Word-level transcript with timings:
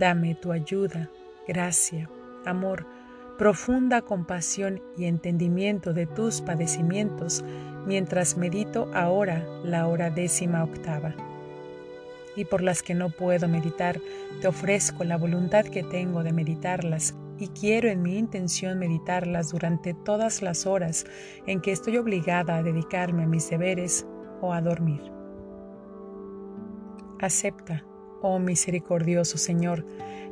Dame 0.00 0.34
tu 0.34 0.50
ayuda, 0.50 1.10
gracia, 1.46 2.08
amor, 2.46 2.86
profunda 3.36 4.00
compasión 4.00 4.80
y 4.96 5.04
entendimiento 5.04 5.92
de 5.92 6.06
tus 6.06 6.40
padecimientos 6.40 7.44
mientras 7.86 8.38
medito 8.38 8.90
ahora 8.94 9.46
la 9.62 9.86
hora 9.86 10.08
décima 10.08 10.64
octava. 10.64 11.14
Y 12.34 12.46
por 12.46 12.62
las 12.62 12.82
que 12.82 12.94
no 12.94 13.10
puedo 13.10 13.46
meditar, 13.46 14.00
te 14.40 14.48
ofrezco 14.48 15.04
la 15.04 15.18
voluntad 15.18 15.66
que 15.66 15.82
tengo 15.82 16.22
de 16.22 16.32
meditarlas 16.32 17.14
y 17.38 17.48
quiero 17.48 17.90
en 17.90 18.00
mi 18.00 18.16
intención 18.16 18.78
meditarlas 18.78 19.50
durante 19.50 19.92
todas 19.92 20.40
las 20.40 20.64
horas 20.64 21.04
en 21.46 21.60
que 21.60 21.72
estoy 21.72 21.98
obligada 21.98 22.56
a 22.56 22.62
dedicarme 22.62 23.24
a 23.24 23.28
mis 23.28 23.50
deberes 23.50 24.06
o 24.40 24.54
a 24.54 24.62
dormir. 24.62 25.02
Acepta, 27.20 27.84
oh 28.22 28.38
misericordioso 28.38 29.38
Señor, 29.38 29.84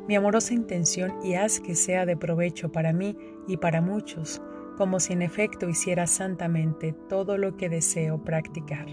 mi 0.07 0.15
amorosa 0.15 0.53
intención 0.53 1.13
y 1.23 1.35
haz 1.35 1.59
que 1.59 1.75
sea 1.75 2.05
de 2.05 2.17
provecho 2.17 2.71
para 2.71 2.93
mí 2.93 3.15
y 3.47 3.57
para 3.57 3.81
muchos, 3.81 4.41
como 4.77 4.99
si 4.99 5.13
en 5.13 5.21
efecto 5.21 5.69
hiciera 5.69 6.07
santamente 6.07 6.93
todo 7.07 7.37
lo 7.37 7.57
que 7.57 7.69
deseo 7.69 8.23
practicar. 8.23 8.87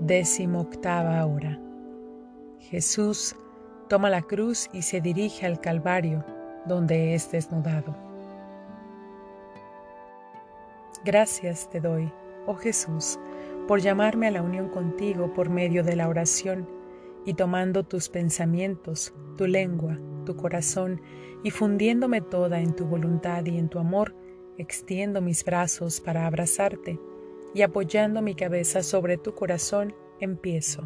Décimo 0.00 0.60
octava 0.60 1.24
hora. 1.26 1.60
Jesús 2.58 3.36
toma 3.88 4.10
la 4.10 4.22
cruz 4.22 4.68
y 4.72 4.82
se 4.82 5.00
dirige 5.00 5.46
al 5.46 5.60
Calvario, 5.60 6.24
donde 6.66 7.14
es 7.14 7.30
desnudado. 7.30 7.96
Gracias 11.04 11.68
te 11.70 11.80
doy, 11.80 12.12
oh 12.46 12.54
Jesús, 12.54 13.18
por 13.68 13.80
llamarme 13.80 14.28
a 14.28 14.30
la 14.30 14.42
unión 14.42 14.70
contigo 14.70 15.34
por 15.34 15.50
medio 15.50 15.84
de 15.84 15.94
la 15.94 16.08
oración 16.08 16.66
y 17.26 17.34
tomando 17.34 17.84
tus 17.84 18.08
pensamientos, 18.08 19.12
tu 19.36 19.46
lengua, 19.46 19.98
tu 20.24 20.36
corazón 20.36 21.02
y 21.44 21.50
fundiéndome 21.50 22.22
toda 22.22 22.60
en 22.60 22.74
tu 22.74 22.86
voluntad 22.86 23.44
y 23.44 23.58
en 23.58 23.68
tu 23.68 23.78
amor, 23.78 24.16
extiendo 24.56 25.20
mis 25.20 25.44
brazos 25.44 26.00
para 26.00 26.26
abrazarte 26.26 26.98
y 27.54 27.60
apoyando 27.60 28.22
mi 28.22 28.34
cabeza 28.34 28.82
sobre 28.82 29.18
tu 29.18 29.34
corazón, 29.34 29.94
empiezo. 30.18 30.82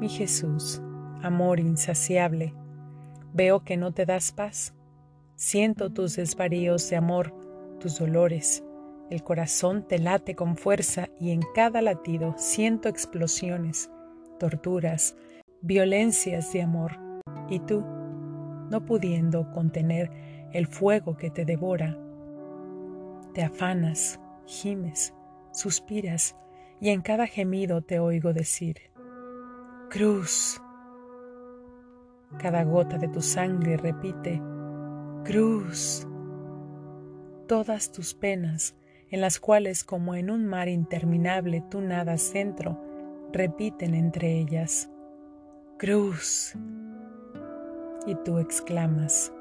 Mi 0.00 0.08
Jesús, 0.08 0.80
amor 1.22 1.60
insaciable, 1.60 2.54
veo 3.34 3.62
que 3.62 3.76
no 3.76 3.92
te 3.92 4.06
das 4.06 4.32
paz. 4.32 4.74
Siento 5.36 5.92
tus 5.92 6.16
desvaríos 6.16 6.88
de 6.88 6.96
amor, 6.96 7.34
tus 7.78 7.98
dolores, 7.98 8.64
el 9.10 9.24
corazón 9.24 9.86
te 9.86 9.98
late 9.98 10.34
con 10.36 10.56
fuerza 10.56 11.08
y 11.18 11.32
en 11.32 11.42
cada 11.54 11.82
latido 11.82 12.34
siento 12.38 12.88
explosiones, 12.88 13.90
torturas, 14.38 15.16
violencias 15.60 16.52
de 16.52 16.62
amor. 16.62 16.92
Y 17.48 17.58
tú, 17.60 17.84
no 18.70 18.84
pudiendo 18.86 19.50
contener 19.50 20.10
el 20.52 20.66
fuego 20.66 21.16
que 21.16 21.30
te 21.30 21.44
devora, 21.44 21.98
te 23.34 23.42
afanas, 23.42 24.20
gimes, 24.46 25.14
suspiras 25.52 26.36
y 26.80 26.90
en 26.90 27.02
cada 27.02 27.26
gemido 27.26 27.82
te 27.82 27.98
oigo 27.98 28.32
decir, 28.32 28.76
Cruz. 29.90 30.60
Cada 32.38 32.62
gota 32.62 32.96
de 32.96 33.08
tu 33.08 33.20
sangre 33.20 33.76
repite, 33.76 34.40
Cruz. 35.24 36.06
Todas 37.48 37.90
tus 37.90 38.14
penas, 38.14 38.76
en 39.10 39.20
las 39.20 39.40
cuales 39.40 39.84
como 39.84 40.14
en 40.14 40.30
un 40.30 40.46
mar 40.46 40.68
interminable 40.68 41.62
tú 41.70 41.80
nadas 41.80 42.32
dentro, 42.32 42.78
repiten 43.32 43.94
entre 43.94 44.38
ellas, 44.38 44.90
Cruz. 45.78 46.54
Y 48.06 48.14
tú 48.16 48.38
exclamas, 48.38 49.32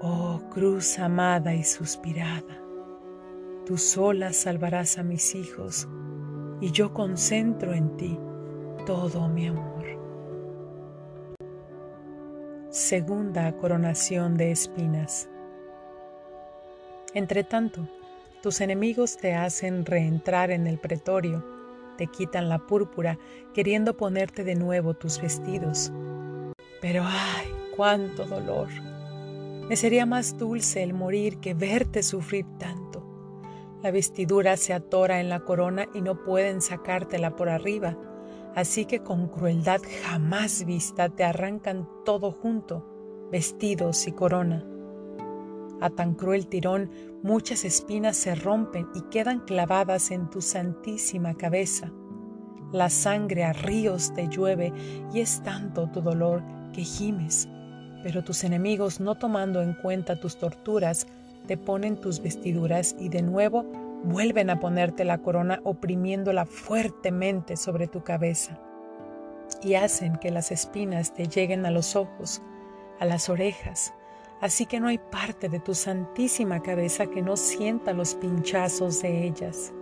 Oh 0.00 0.40
cruz 0.50 0.98
amada 0.98 1.54
y 1.54 1.64
suspirada, 1.64 2.60
tú 3.64 3.76
sola 3.76 4.32
salvarás 4.32 4.98
a 4.98 5.02
mis 5.02 5.34
hijos, 5.34 5.88
y 6.60 6.70
yo 6.70 6.94
concentro 6.94 7.72
en 7.72 7.96
ti 7.96 8.18
todo 8.86 9.28
mi 9.28 9.48
amor. 9.48 9.84
Segunda 12.70 13.56
coronación 13.56 14.36
de 14.36 14.52
espinas. 14.52 15.28
Entre 17.16 17.44
tanto, 17.44 17.88
tus 18.42 18.60
enemigos 18.60 19.16
te 19.16 19.32
hacen 19.32 19.86
reentrar 19.86 20.50
en 20.50 20.66
el 20.66 20.78
pretorio, 20.78 21.42
te 21.96 22.08
quitan 22.08 22.50
la 22.50 22.58
púrpura 22.66 23.18
queriendo 23.54 23.96
ponerte 23.96 24.44
de 24.44 24.54
nuevo 24.54 24.92
tus 24.92 25.18
vestidos. 25.22 25.90
Pero 26.82 27.04
ay, 27.06 27.46
cuánto 27.74 28.26
dolor. 28.26 28.68
Me 29.66 29.76
sería 29.76 30.04
más 30.04 30.36
dulce 30.36 30.82
el 30.82 30.92
morir 30.92 31.38
que 31.38 31.54
verte 31.54 32.02
sufrir 32.02 32.44
tanto. 32.58 33.02
La 33.82 33.90
vestidura 33.90 34.58
se 34.58 34.74
atora 34.74 35.18
en 35.18 35.30
la 35.30 35.40
corona 35.40 35.88
y 35.94 36.02
no 36.02 36.22
pueden 36.22 36.60
sacártela 36.60 37.34
por 37.34 37.48
arriba, 37.48 37.96
así 38.54 38.84
que 38.84 38.98
con 39.02 39.28
crueldad 39.28 39.80
jamás 40.02 40.66
vista 40.66 41.08
te 41.08 41.24
arrancan 41.24 41.88
todo 42.04 42.30
junto, 42.30 43.26
vestidos 43.32 44.06
y 44.06 44.12
corona. 44.12 44.66
A 45.80 45.90
tan 45.90 46.14
cruel 46.14 46.46
tirón 46.46 46.90
muchas 47.22 47.64
espinas 47.64 48.16
se 48.16 48.34
rompen 48.34 48.88
y 48.94 49.02
quedan 49.10 49.40
clavadas 49.40 50.10
en 50.10 50.28
tu 50.30 50.40
santísima 50.40 51.34
cabeza. 51.34 51.92
La 52.72 52.90
sangre 52.90 53.44
a 53.44 53.52
ríos 53.52 54.12
te 54.14 54.28
llueve 54.28 54.72
y 55.12 55.20
es 55.20 55.42
tanto 55.42 55.88
tu 55.90 56.00
dolor 56.00 56.42
que 56.72 56.82
gimes, 56.82 57.48
pero 58.02 58.22
tus 58.22 58.44
enemigos 58.44 59.00
no 59.00 59.14
tomando 59.16 59.62
en 59.62 59.74
cuenta 59.74 60.20
tus 60.20 60.38
torturas, 60.38 61.06
te 61.46 61.56
ponen 61.56 62.00
tus 62.00 62.20
vestiduras 62.20 62.94
y 62.98 63.08
de 63.08 63.22
nuevo 63.22 63.64
vuelven 64.04 64.50
a 64.50 64.60
ponerte 64.60 65.04
la 65.04 65.18
corona 65.18 65.60
oprimiéndola 65.64 66.46
fuertemente 66.46 67.56
sobre 67.56 67.86
tu 67.86 68.02
cabeza. 68.02 68.58
Y 69.62 69.74
hacen 69.74 70.16
que 70.16 70.30
las 70.30 70.50
espinas 70.50 71.14
te 71.14 71.26
lleguen 71.26 71.66
a 71.66 71.70
los 71.70 71.96
ojos, 71.96 72.42
a 72.98 73.04
las 73.04 73.28
orejas, 73.28 73.94
así 74.40 74.66
que 74.66 74.80
no 74.80 74.88
hay 74.88 74.98
parte 74.98 75.48
de 75.48 75.60
tu 75.60 75.74
santísima 75.74 76.62
cabeza 76.62 77.06
que 77.06 77.22
no 77.22 77.36
sienta 77.36 77.92
los 77.92 78.14
pinchazos 78.14 79.02
de 79.02 79.26
ellas. 79.26 79.72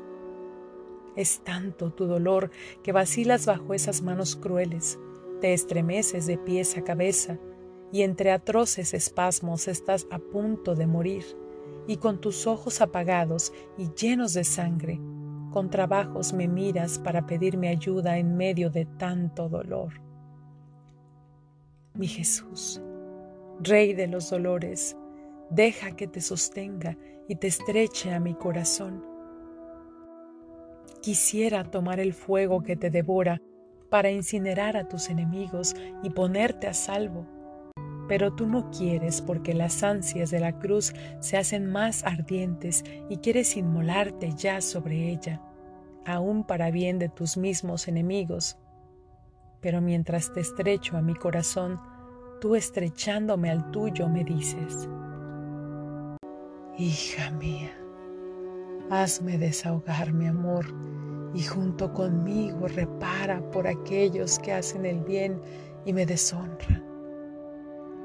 Es 1.16 1.40
tanto 1.44 1.90
tu 1.90 2.06
dolor 2.06 2.50
que 2.82 2.92
vacilas 2.92 3.46
bajo 3.46 3.74
esas 3.74 4.02
manos 4.02 4.36
crueles, 4.36 4.98
te 5.40 5.52
estremeces 5.52 6.26
de 6.26 6.38
pies 6.38 6.76
a 6.76 6.82
cabeza, 6.82 7.38
y 7.92 8.02
entre 8.02 8.32
atroces 8.32 8.94
espasmos 8.94 9.68
estás 9.68 10.06
a 10.10 10.18
punto 10.18 10.74
de 10.74 10.86
morir, 10.86 11.24
y 11.86 11.98
con 11.98 12.20
tus 12.20 12.46
ojos 12.46 12.80
apagados 12.80 13.52
y 13.78 13.90
llenos 13.94 14.32
de 14.34 14.42
sangre, 14.42 15.00
con 15.52 15.70
trabajos 15.70 16.32
me 16.32 16.48
miras 16.48 16.98
para 16.98 17.26
pedirme 17.26 17.68
ayuda 17.68 18.18
en 18.18 18.36
medio 18.36 18.70
de 18.70 18.86
tanto 18.86 19.48
dolor. 19.48 19.92
Mi 21.94 22.08
Jesús, 22.08 22.82
Rey 23.60 23.94
de 23.94 24.08
los 24.08 24.30
dolores, 24.30 24.96
deja 25.48 25.94
que 25.94 26.08
te 26.08 26.20
sostenga 26.20 26.96
y 27.28 27.36
te 27.36 27.46
estreche 27.46 28.12
a 28.12 28.18
mi 28.18 28.34
corazón. 28.34 29.04
Quisiera 31.00 31.62
tomar 31.64 32.00
el 32.00 32.14
fuego 32.14 32.62
que 32.62 32.74
te 32.76 32.90
devora 32.90 33.40
para 33.90 34.10
incinerar 34.10 34.76
a 34.76 34.88
tus 34.88 35.08
enemigos 35.08 35.76
y 36.02 36.10
ponerte 36.10 36.66
a 36.66 36.74
salvo, 36.74 37.26
pero 38.08 38.34
tú 38.34 38.48
no 38.48 38.70
quieres 38.70 39.22
porque 39.22 39.54
las 39.54 39.84
ansias 39.84 40.30
de 40.30 40.40
la 40.40 40.58
cruz 40.58 40.92
se 41.20 41.36
hacen 41.36 41.70
más 41.70 42.04
ardientes 42.04 42.84
y 43.08 43.18
quieres 43.18 43.56
inmolarte 43.56 44.32
ya 44.36 44.60
sobre 44.60 45.10
ella, 45.10 45.40
aún 46.04 46.44
para 46.44 46.72
bien 46.72 46.98
de 46.98 47.08
tus 47.08 47.36
mismos 47.36 47.86
enemigos. 47.86 48.58
Pero 49.60 49.80
mientras 49.80 50.32
te 50.32 50.40
estrecho 50.40 50.96
a 50.96 51.02
mi 51.02 51.14
corazón, 51.14 51.80
tú 52.44 52.54
estrechándome 52.56 53.50
al 53.50 53.70
tuyo 53.70 54.06
me 54.06 54.22
dices, 54.22 54.86
Hija 56.76 57.30
mía, 57.30 57.70
hazme 58.90 59.38
desahogar 59.38 60.12
mi 60.12 60.26
amor 60.26 60.66
y 61.32 61.42
junto 61.42 61.94
conmigo 61.94 62.68
repara 62.68 63.40
por 63.50 63.66
aquellos 63.66 64.38
que 64.40 64.52
hacen 64.52 64.84
el 64.84 65.00
bien 65.00 65.40
y 65.86 65.94
me 65.94 66.04
deshonran. 66.04 66.84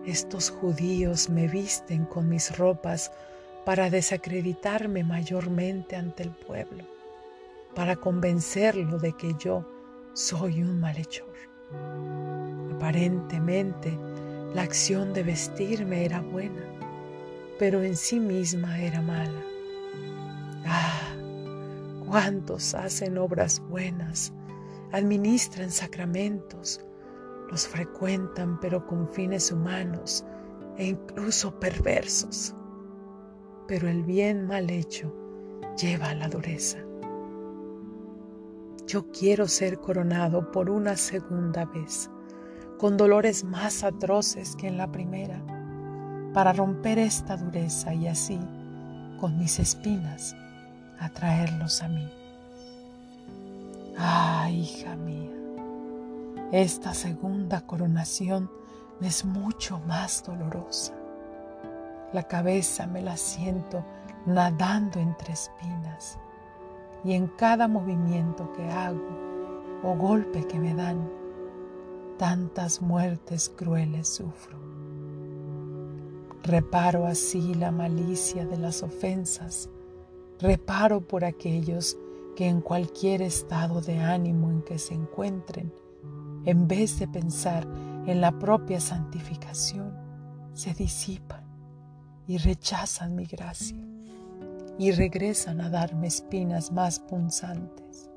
Estos 0.05 0.51
judíos 0.51 1.29
me 1.29 1.49
visten 1.49 2.05
con 2.05 2.29
mis 2.29 2.57
ropas 2.57 3.11
para 3.65 3.89
desacreditarme 3.89 5.03
mayormente 5.03 5.97
ante 5.97 6.23
el 6.23 6.31
pueblo, 6.31 6.85
para 7.75 7.97
convencerlo 7.97 8.99
de 8.99 9.11
que 9.17 9.35
yo 9.37 9.65
soy 10.13 10.63
un 10.63 10.79
malhechor. 10.79 11.27
Aparentemente, 12.73 13.99
la 14.53 14.63
acción 14.63 15.13
de 15.13 15.23
vestirme 15.23 16.05
era 16.05 16.21
buena, 16.21 16.63
pero 17.57 17.83
en 17.83 17.95
sí 17.95 18.19
misma 18.19 18.79
era 18.79 19.01
mala. 19.01 19.43
Ah, 20.65 21.15
cuántos 22.07 22.73
hacen 22.73 23.17
obras 23.17 23.61
buenas, 23.69 24.33
administran 24.91 25.69
sacramentos, 25.69 26.81
los 27.49 27.67
frecuentan 27.67 28.59
pero 28.59 28.85
con 28.85 29.07
fines 29.09 29.51
humanos 29.51 30.25
e 30.77 30.87
incluso 30.87 31.59
perversos. 31.59 32.55
Pero 33.67 33.87
el 33.87 34.03
bien 34.03 34.47
mal 34.47 34.69
hecho 34.69 35.13
lleva 35.77 36.09
a 36.09 36.15
la 36.15 36.27
dureza. 36.27 36.79
Yo 38.87 39.11
quiero 39.11 39.47
ser 39.47 39.79
coronado 39.79 40.51
por 40.51 40.69
una 40.71 40.95
segunda 40.95 41.65
vez, 41.65 42.09
con 42.79 42.95
dolores 42.95 43.43
más 43.43 43.83
atroces 43.83 44.55
que 44.55 44.67
en 44.67 44.77
la 44.77 44.89
primera, 44.89 45.41
para 46.33 46.53
romper 46.53 46.97
esta 46.97 47.35
dureza 47.35 47.93
y 47.93 48.07
así, 48.07 48.39
con 49.19 49.37
mis 49.37 49.59
espinas, 49.59 50.33
atraerlos 50.97 51.83
a 51.83 51.89
mí. 51.89 52.09
Ah, 53.97 54.49
hija 54.49 54.95
mía, 54.95 55.29
esta 56.53 56.93
segunda 56.93 57.61
coronación 57.61 58.49
es 59.01 59.25
mucho 59.25 59.81
más 59.85 60.23
dolorosa. 60.25 60.93
La 62.13 62.23
cabeza 62.23 62.87
me 62.87 63.01
la 63.01 63.17
siento 63.17 63.83
nadando 64.25 64.99
entre 64.99 65.33
espinas 65.33 66.17
y 67.03 67.11
en 67.11 67.27
cada 67.27 67.67
movimiento 67.67 68.51
que 68.53 68.71
hago 68.71 69.19
o 69.83 69.95
golpe 69.95 70.47
que 70.47 70.57
me 70.59 70.73
dan, 70.73 71.18
tantas 72.19 72.83
muertes 72.83 73.49
crueles 73.49 74.07
sufro. 74.07 74.59
Reparo 76.43 77.07
así 77.07 77.55
la 77.55 77.71
malicia 77.71 78.45
de 78.45 78.57
las 78.57 78.83
ofensas 78.83 79.69
Reparo 80.39 81.05
por 81.05 81.25
aquellos 81.25 81.97
que 82.37 82.47
en 82.47 82.61
cualquier 82.61 83.21
estado 83.21 83.81
de 83.81 83.99
ánimo 83.99 84.49
en 84.49 84.61
que 84.61 84.79
se 84.79 84.93
encuentren, 84.93 85.73
en 86.45 86.65
vez 86.65 86.97
de 86.97 87.09
pensar 87.09 87.67
en 88.07 88.21
la 88.21 88.31
propia 88.39 88.79
santificación, 88.79 89.93
se 90.53 90.73
disipan 90.73 91.43
y 92.25 92.37
rechazan 92.37 93.15
mi 93.15 93.25
gracia 93.25 93.85
y 94.77 94.91
regresan 94.91 95.59
a 95.59 95.69
darme 95.69 96.07
espinas 96.07 96.71
más 96.71 96.99
punzantes. 96.99 98.09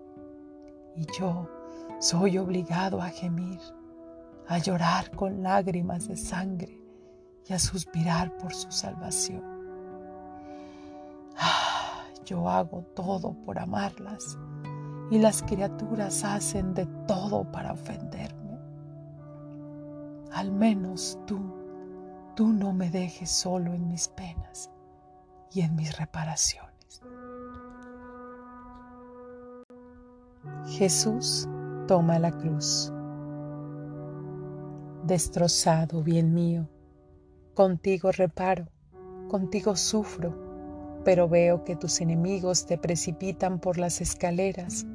Y 0.94 1.06
yo 1.18 1.50
soy 1.98 2.38
obligado 2.38 3.02
a 3.02 3.08
gemir, 3.08 3.58
a 4.48 4.58
llorar 4.58 5.10
con 5.12 5.42
lágrimas 5.42 6.08
de 6.08 6.16
sangre 6.16 6.80
y 7.46 7.52
a 7.52 7.58
suspirar 7.58 8.36
por 8.36 8.54
su 8.54 8.70
salvación. 8.70 9.42
Yo 12.24 12.48
hago 12.48 12.82
todo 12.94 13.34
por 13.44 13.58
amarlas 13.58 14.38
y 15.10 15.18
las 15.18 15.42
criaturas 15.42 16.24
hacen 16.24 16.72
de 16.72 16.86
todo 17.06 17.44
para 17.50 17.72
ofenderme. 17.72 18.58
Al 20.32 20.52
menos 20.52 21.18
tú, 21.26 21.40
tú 22.36 22.48
no 22.48 22.72
me 22.72 22.90
dejes 22.90 23.30
solo 23.30 23.74
en 23.74 23.88
mis 23.88 24.08
penas 24.08 24.70
y 25.52 25.60
en 25.60 25.74
mis 25.74 25.98
reparaciones. 25.98 27.02
Jesús 30.66 31.48
toma 31.86 32.18
la 32.18 32.30
cruz. 32.30 32.92
Destrozado, 35.04 36.02
bien 36.02 36.32
mío, 36.32 36.68
contigo 37.54 38.12
reparo, 38.12 38.68
contigo 39.28 39.76
sufro 39.76 40.52
pero 41.04 41.28
veo 41.28 41.64
que 41.64 41.76
tus 41.76 42.00
enemigos 42.00 42.66
te 42.66 42.78
precipitan 42.78 43.58
por 43.58 43.78
las 43.78 44.00
escaleras. 44.00 44.86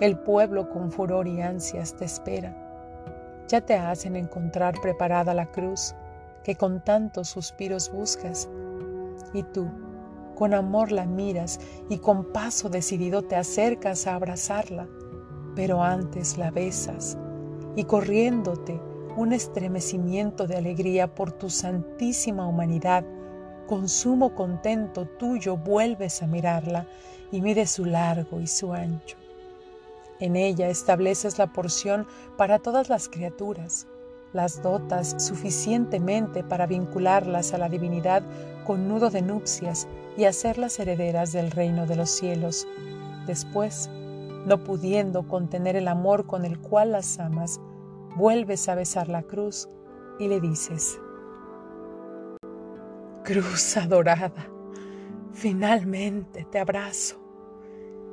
El 0.00 0.18
pueblo 0.18 0.68
con 0.70 0.90
furor 0.90 1.28
y 1.28 1.40
ansias 1.40 1.96
te 1.96 2.04
espera. 2.04 2.54
Ya 3.48 3.60
te 3.60 3.74
hacen 3.74 4.16
encontrar 4.16 4.80
preparada 4.80 5.34
la 5.34 5.50
cruz 5.50 5.94
que 6.42 6.56
con 6.56 6.82
tantos 6.84 7.28
suspiros 7.28 7.90
buscas. 7.92 8.48
Y 9.32 9.42
tú, 9.44 9.68
con 10.34 10.52
amor 10.52 10.92
la 10.92 11.06
miras 11.06 11.60
y 11.88 11.98
con 11.98 12.32
paso 12.32 12.68
decidido 12.68 13.22
te 13.22 13.36
acercas 13.36 14.06
a 14.06 14.16
abrazarla, 14.16 14.88
pero 15.54 15.82
antes 15.82 16.36
la 16.36 16.50
besas 16.50 17.16
y 17.76 17.84
corriéndote 17.84 18.80
un 19.16 19.32
estremecimiento 19.32 20.46
de 20.46 20.56
alegría 20.56 21.14
por 21.14 21.32
tu 21.32 21.48
santísima 21.48 22.46
humanidad 22.46 23.04
con 23.66 23.88
sumo 23.88 24.34
contento 24.34 25.06
tuyo 25.06 25.56
vuelves 25.56 26.22
a 26.22 26.26
mirarla 26.26 26.86
y 27.32 27.40
mides 27.40 27.70
su 27.70 27.84
largo 27.84 28.40
y 28.40 28.46
su 28.46 28.72
ancho. 28.72 29.16
En 30.20 30.36
ella 30.36 30.68
estableces 30.68 31.38
la 31.38 31.52
porción 31.52 32.06
para 32.36 32.58
todas 32.58 32.88
las 32.88 33.08
criaturas, 33.08 33.86
las 34.32 34.62
dotas 34.62 35.16
suficientemente 35.18 36.44
para 36.44 36.66
vincularlas 36.66 37.54
a 37.54 37.58
la 37.58 37.68
divinidad 37.68 38.22
con 38.66 38.86
nudo 38.86 39.10
de 39.10 39.22
nupcias 39.22 39.88
y 40.16 40.24
hacerlas 40.24 40.78
herederas 40.78 41.32
del 41.32 41.50
reino 41.50 41.86
de 41.86 41.96
los 41.96 42.10
cielos. 42.10 42.68
Después, 43.26 43.90
no 44.46 44.62
pudiendo 44.62 45.26
contener 45.26 45.74
el 45.76 45.88
amor 45.88 46.26
con 46.26 46.44
el 46.44 46.58
cual 46.58 46.92
las 46.92 47.18
amas, 47.18 47.60
vuelves 48.16 48.68
a 48.68 48.74
besar 48.74 49.08
la 49.08 49.22
cruz 49.22 49.68
y 50.18 50.28
le 50.28 50.40
dices, 50.40 50.98
Cruz 53.24 53.76
adorada, 53.76 54.48
finalmente 55.32 56.46
te 56.50 56.58
abrazo. 56.58 57.20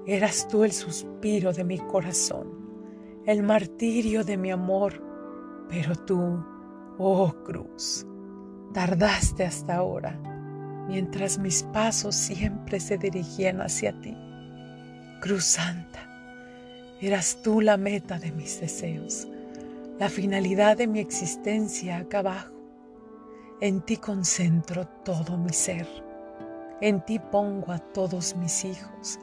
Eras 0.06 0.48
tú 0.48 0.64
el 0.64 0.72
suspiro 0.72 1.54
de 1.54 1.64
mi 1.64 1.78
corazón, 1.78 3.22
el 3.26 3.44
martirio 3.44 4.24
de 4.24 4.38
mi 4.38 4.52
amor, 4.52 5.02
pero 5.70 5.96
tú, 5.96 6.44
oh 6.98 7.34
cruz, 7.46 8.06
tardaste 8.74 9.46
hasta 9.46 9.76
ahora, 9.76 10.20
mientras 10.90 11.38
mis 11.38 11.64
pasos 11.64 12.16
siempre 12.16 12.80
se 12.80 12.98
dirigían 12.98 13.62
hacia 13.62 13.98
ti. 14.02 14.18
Cruz 15.22 15.46
Santa, 15.46 16.10
eras 17.00 17.40
tú 17.44 17.62
la 17.62 17.78
meta 17.78 18.20
de 18.20 18.32
mis 18.32 18.60
deseos, 18.60 19.28
la 20.00 20.10
finalidad 20.10 20.78
de 20.78 20.88
mi 20.88 21.00
existencia 21.00 21.98
acá 21.98 22.20
abajo 22.20 22.54
en 23.64 23.80
ti 23.80 23.96
concentro 23.96 24.86
todo 25.06 25.38
mi 25.38 25.54
ser. 25.54 25.88
En 26.82 27.00
ti 27.06 27.18
pongo 27.18 27.72
a 27.72 27.80
todos 27.80 28.36
mis 28.36 28.66
hijos, 28.66 29.20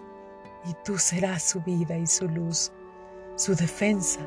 y 0.65 0.73
tú 0.83 0.97
serás 0.97 1.43
su 1.43 1.61
vida 1.61 1.99
y 1.99 2.07
su 2.07 2.27
luz, 2.27 2.73
su 3.37 3.55
defensa, 3.55 4.21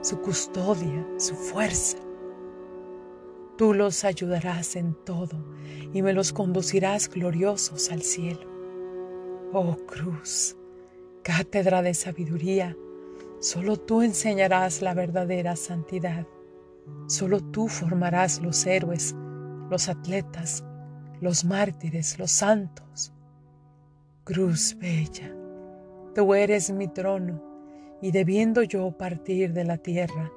su 0.00 0.20
custodia, 0.22 1.06
su 1.18 1.36
fuerza. 1.36 1.98
Tú 3.56 3.72
los 3.72 4.02
ayudarás 4.04 4.74
en 4.74 4.94
todo 5.04 5.36
y 5.92 6.02
me 6.02 6.14
los 6.14 6.32
conducirás 6.32 7.08
gloriosos 7.08 7.92
al 7.92 8.02
cielo. 8.02 8.50
Oh 9.52 9.76
cruz, 9.86 10.56
cátedra 11.22 11.80
de 11.80 11.94
sabiduría, 11.94 12.76
solo 13.40 13.76
tú 13.76 14.02
enseñarás 14.02 14.82
la 14.82 14.94
verdadera 14.94 15.56
santidad. 15.56 16.26
Solo 17.08 17.40
tú 17.40 17.68
formarás 17.68 18.40
los 18.40 18.66
héroes 18.66 19.14
los 19.70 19.88
atletas, 19.88 20.64
los 21.20 21.44
mártires, 21.44 22.18
los 22.18 22.32
santos. 22.32 23.14
Cruz 24.24 24.76
bella, 24.78 25.32
tú 26.14 26.34
eres 26.34 26.72
mi 26.72 26.88
trono, 26.88 27.40
y 28.02 28.10
debiendo 28.10 28.64
yo 28.64 28.90
partir 28.98 29.52
de 29.52 29.64
la 29.64 29.78
tierra, 29.78 30.30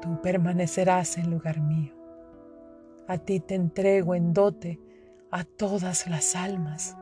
tú 0.00 0.20
permanecerás 0.22 1.18
en 1.18 1.30
lugar 1.30 1.60
mío. 1.60 1.92
A 3.08 3.18
ti 3.18 3.40
te 3.40 3.56
entrego 3.56 4.14
en 4.14 4.32
dote 4.32 4.78
a 5.32 5.42
todas 5.42 6.06
las 6.06 6.36
almas, 6.36 6.96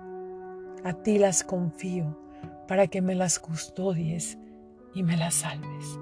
a 0.85 0.95
ti 0.95 1.19
las 1.19 1.45
confío 1.45 2.19
para 2.67 2.87
que 2.87 3.03
me 3.03 3.15
las 3.15 3.39
custodies 3.39 4.39
y 4.99 5.05
me 5.05 5.17
las 5.17 5.35
salves. 5.35 6.01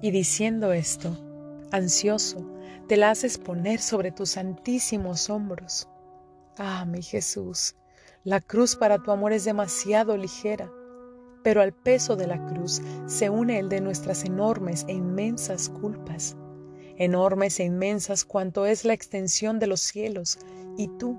Y 0.00 0.12
diciendo 0.12 0.72
esto, 0.72 1.16
ansioso, 1.72 2.46
te 2.86 2.96
la 2.96 3.10
haces 3.10 3.38
poner 3.38 3.80
sobre 3.80 4.12
tus 4.12 4.30
santísimos 4.30 5.30
hombros. 5.30 5.88
Ah, 6.58 6.84
mi 6.84 7.02
Jesús, 7.02 7.74
La 8.22 8.40
cruz 8.40 8.76
para 8.76 9.02
tu 9.02 9.10
amor 9.10 9.32
es 9.32 9.44
demasiado 9.44 10.16
ligera, 10.16 10.70
pero 11.42 11.60
al 11.60 11.72
peso 11.72 12.14
de 12.14 12.28
la 12.28 12.46
cruz 12.46 12.80
se 13.06 13.28
une 13.28 13.58
el 13.58 13.68
de 13.68 13.80
nuestras 13.80 14.24
enormes 14.24 14.84
e 14.86 14.92
inmensas 14.92 15.68
culpas, 15.68 16.36
enormes 16.98 17.58
e 17.58 17.64
inmensas 17.64 18.24
cuanto 18.24 18.64
es 18.64 18.84
la 18.84 18.92
extensión 18.92 19.58
de 19.58 19.66
los 19.66 19.80
cielos, 19.80 20.38
y 20.76 20.86
tú, 20.98 21.18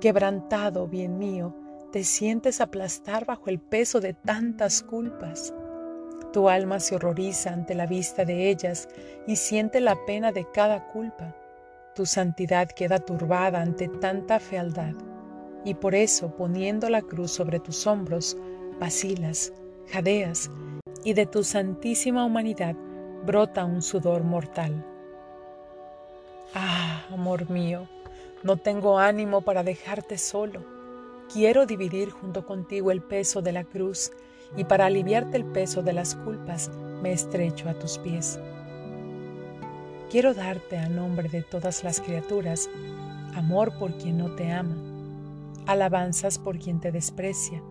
quebrantado, 0.00 0.86
bien 0.86 1.18
mío, 1.18 1.56
te 1.92 2.04
sientes 2.04 2.60
aplastar 2.60 3.24
bajo 3.24 3.48
el 3.48 3.58
peso 3.58 4.00
de 4.00 4.12
tantas 4.12 4.82
culpas. 4.82 5.54
Tu 6.32 6.48
alma 6.48 6.80
se 6.80 6.96
horroriza 6.96 7.52
ante 7.52 7.74
la 7.74 7.86
vista 7.86 8.24
de 8.24 8.50
ellas 8.50 8.88
y 9.26 9.36
siente 9.36 9.80
la 9.80 9.96
pena 10.04 10.30
de 10.30 10.46
cada 10.52 10.88
culpa. 10.88 11.34
Tu 11.94 12.04
santidad 12.04 12.68
queda 12.68 12.98
turbada 12.98 13.62
ante 13.62 13.88
tanta 13.88 14.38
fealdad 14.38 14.94
y 15.64 15.74
por 15.74 15.94
eso 15.94 16.36
poniendo 16.36 16.90
la 16.90 17.00
cruz 17.00 17.32
sobre 17.32 17.58
tus 17.58 17.86
hombros, 17.86 18.36
vacilas, 18.78 19.52
jadeas, 19.90 20.50
y 21.04 21.14
de 21.14 21.26
tu 21.26 21.42
santísima 21.42 22.24
humanidad 22.24 22.76
brota 23.24 23.64
un 23.64 23.82
sudor 23.82 24.24
mortal. 24.24 24.84
Ah, 26.54 27.06
amor 27.10 27.48
mío, 27.50 27.88
no 28.42 28.56
tengo 28.56 28.98
ánimo 28.98 29.40
para 29.40 29.62
dejarte 29.62 30.18
solo. 30.18 30.77
Quiero 31.32 31.66
dividir 31.66 32.10
junto 32.10 32.46
contigo 32.46 32.90
el 32.90 33.02
peso 33.02 33.42
de 33.42 33.52
la 33.52 33.64
cruz 33.64 34.10
y 34.56 34.64
para 34.64 34.86
aliviarte 34.86 35.36
el 35.36 35.44
peso 35.44 35.82
de 35.82 35.92
las 35.92 36.14
culpas 36.14 36.70
me 37.02 37.12
estrecho 37.12 37.68
a 37.68 37.74
tus 37.74 37.98
pies. 37.98 38.40
Quiero 40.10 40.32
darte 40.32 40.78
a 40.78 40.88
nombre 40.88 41.28
de 41.28 41.42
todas 41.42 41.84
las 41.84 42.00
criaturas 42.00 42.70
amor 43.34 43.76
por 43.78 43.92
quien 43.98 44.18
no 44.18 44.34
te 44.34 44.50
ama 44.50 44.74
alabanzas 45.68 46.38
por 46.38 46.58
quien 46.58 46.80
te 46.80 46.90
desprecia, 46.90 47.62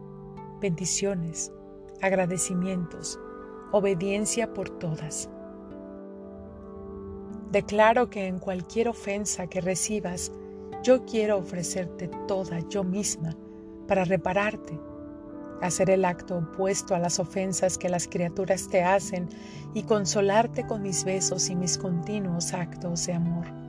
bendiciones, 0.62 1.52
agradecimientos, 2.00 3.20
obediencia 3.72 4.54
por 4.54 4.70
todas. 4.70 5.28
Declaro 7.52 8.12
que 8.12 8.28
en 8.28 8.38
cualquier 8.38 8.90
ofensa 8.90 9.48
que 9.48 9.62
recibas, 9.62 10.32
yo 10.84 11.06
quiero 11.06 11.40
ofrecerte 11.40 12.08
toda 12.28 12.60
yo 12.70 12.84
misma 12.84 13.36
para 13.88 14.04
repararte, 14.04 14.80
hacer 15.62 15.90
el 15.90 16.06
acto 16.06 16.38
opuesto 16.38 16.94
a 16.94 17.00
las 17.00 17.20
ofensas 17.20 17.78
que 17.78 17.90
las 17.90 18.08
criaturas 18.08 18.68
te 18.68 18.84
hacen 18.84 19.30
y 19.74 19.84
consolarte 19.84 20.68
con 20.68 20.82
mis 20.84 21.04
besos 21.04 21.50
y 21.50 21.56
mis 21.56 21.78
continuos 21.78 22.54
actos 22.54 23.06
de 23.06 23.14
amor 23.14 23.68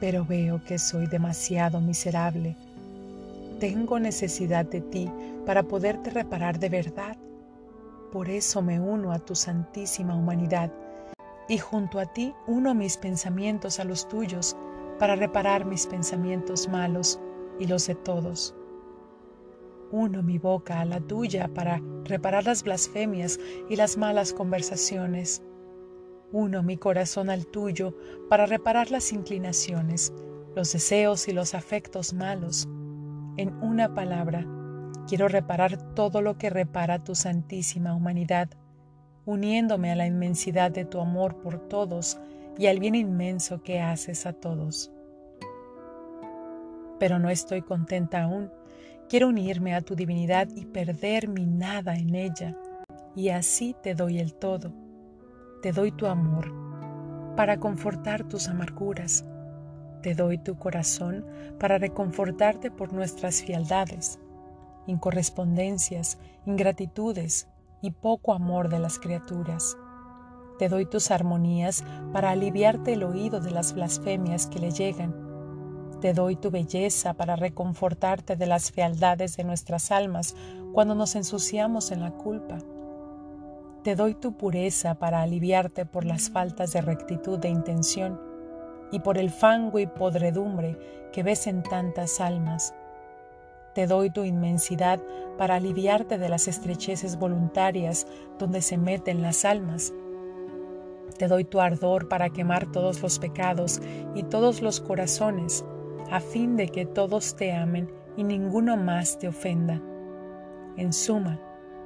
pero 0.00 0.24
veo 0.24 0.62
que 0.64 0.78
soy 0.78 1.06
demasiado 1.06 1.80
miserable. 1.80 2.56
Tengo 3.60 3.98
necesidad 3.98 4.66
de 4.66 4.80
ti 4.80 5.10
para 5.46 5.62
poderte 5.62 6.10
reparar 6.10 6.58
de 6.58 6.68
verdad. 6.68 7.16
Por 8.12 8.28
eso 8.28 8.62
me 8.62 8.78
uno 8.78 9.12
a 9.12 9.18
tu 9.18 9.34
santísima 9.34 10.14
humanidad 10.14 10.70
y 11.48 11.58
junto 11.58 11.98
a 11.98 12.06
ti 12.06 12.34
uno 12.46 12.74
mis 12.74 12.96
pensamientos 12.96 13.80
a 13.80 13.84
los 13.84 14.08
tuyos 14.08 14.56
para 14.98 15.16
reparar 15.16 15.64
mis 15.64 15.86
pensamientos 15.86 16.68
malos 16.68 17.20
y 17.58 17.66
los 17.66 17.86
de 17.86 17.94
todos. 17.94 18.54
Uno 19.92 20.22
mi 20.22 20.38
boca 20.38 20.80
a 20.80 20.84
la 20.84 21.00
tuya 21.00 21.48
para 21.48 21.80
reparar 22.04 22.44
las 22.44 22.62
blasfemias 22.62 23.38
y 23.68 23.76
las 23.76 23.96
malas 23.96 24.32
conversaciones 24.32 25.42
uno 26.32 26.62
mi 26.62 26.76
corazón 26.76 27.30
al 27.30 27.46
tuyo 27.46 27.94
para 28.28 28.46
reparar 28.46 28.90
las 28.90 29.12
inclinaciones, 29.12 30.12
los 30.54 30.72
deseos 30.72 31.28
y 31.28 31.32
los 31.32 31.54
afectos 31.54 32.12
malos. 32.12 32.68
En 33.36 33.54
una 33.62 33.94
palabra, 33.94 34.46
quiero 35.06 35.28
reparar 35.28 35.94
todo 35.94 36.22
lo 36.22 36.36
que 36.36 36.50
repara 36.50 37.04
tu 37.04 37.14
santísima 37.14 37.94
humanidad, 37.94 38.50
uniéndome 39.24 39.92
a 39.92 39.96
la 39.96 40.06
inmensidad 40.06 40.70
de 40.70 40.84
tu 40.84 41.00
amor 41.00 41.40
por 41.40 41.68
todos 41.68 42.18
y 42.58 42.66
al 42.66 42.80
bien 42.80 42.94
inmenso 42.94 43.62
que 43.62 43.80
haces 43.80 44.26
a 44.26 44.32
todos. 44.32 44.90
Pero 46.98 47.18
no 47.18 47.30
estoy 47.30 47.62
contenta 47.62 48.22
aún. 48.22 48.50
Quiero 49.08 49.28
unirme 49.28 49.74
a 49.74 49.80
tu 49.80 49.94
divinidad 49.94 50.48
y 50.54 50.64
perder 50.66 51.28
mi 51.28 51.46
nada 51.46 51.94
en 51.94 52.14
ella, 52.14 52.56
y 53.14 53.28
así 53.28 53.74
te 53.82 53.94
doy 53.94 54.18
el 54.18 54.34
todo 54.34 54.72
te 55.66 55.72
doy 55.72 55.90
tu 55.90 56.06
amor 56.06 56.52
para 57.34 57.58
confortar 57.58 58.22
tus 58.22 58.46
amarguras. 58.46 59.24
Te 60.00 60.14
doy 60.14 60.38
tu 60.38 60.56
corazón 60.56 61.26
para 61.58 61.76
reconfortarte 61.76 62.70
por 62.70 62.92
nuestras 62.92 63.42
fialdades, 63.42 64.20
incorrespondencias, 64.86 66.18
ingratitudes 66.44 67.48
y 67.82 67.90
poco 67.90 68.32
amor 68.32 68.68
de 68.68 68.78
las 68.78 69.00
criaturas. 69.00 69.76
Te 70.60 70.68
doy 70.68 70.86
tus 70.86 71.10
armonías 71.10 71.84
para 72.12 72.30
aliviarte 72.30 72.92
el 72.92 73.02
oído 73.02 73.40
de 73.40 73.50
las 73.50 73.74
blasfemias 73.74 74.46
que 74.46 74.60
le 74.60 74.70
llegan. 74.70 75.25
Te 76.00 76.12
doy 76.12 76.36
tu 76.36 76.50
belleza 76.50 77.14
para 77.14 77.36
reconfortarte 77.36 78.36
de 78.36 78.46
las 78.46 78.70
fealdades 78.70 79.36
de 79.36 79.44
nuestras 79.44 79.90
almas 79.90 80.34
cuando 80.72 80.94
nos 80.94 81.16
ensuciamos 81.16 81.90
en 81.90 82.00
la 82.00 82.10
culpa 82.10 82.58
te 83.86 83.94
doy 83.94 84.14
tu 84.14 84.32
pureza 84.32 84.96
para 84.96 85.22
aliviarte 85.22 85.86
por 85.86 86.04
las 86.04 86.28
faltas 86.28 86.72
de 86.72 86.80
rectitud 86.80 87.38
de 87.38 87.50
intención 87.50 88.20
y 88.90 88.98
por 88.98 89.16
el 89.16 89.30
fango 89.30 89.78
y 89.78 89.86
podredumbre 89.86 90.76
que 91.12 91.22
ves 91.22 91.46
en 91.46 91.62
tantas 91.62 92.20
almas. 92.20 92.74
Te 93.76 93.86
doy 93.86 94.10
tu 94.10 94.24
inmensidad 94.24 95.00
para 95.38 95.54
aliviarte 95.54 96.18
de 96.18 96.28
las 96.28 96.48
estrecheces 96.48 97.16
voluntarias 97.16 98.08
donde 98.40 98.60
se 98.60 98.76
meten 98.76 99.22
las 99.22 99.44
almas. 99.44 99.94
Te 101.16 101.28
doy 101.28 101.44
tu 101.44 101.60
ardor 101.60 102.08
para 102.08 102.30
quemar 102.30 102.66
todos 102.72 103.00
los 103.02 103.20
pecados 103.20 103.80
y 104.16 104.24
todos 104.24 104.62
los 104.62 104.80
corazones, 104.80 105.64
a 106.10 106.20
fin 106.20 106.56
de 106.56 106.68
que 106.68 106.86
todos 106.86 107.36
te 107.36 107.52
amen 107.52 107.90
y 108.16 108.24
ninguno 108.24 108.76
más 108.76 109.18
te 109.18 109.28
ofenda. 109.28 109.80
En 110.76 110.92
suma, 110.92 111.40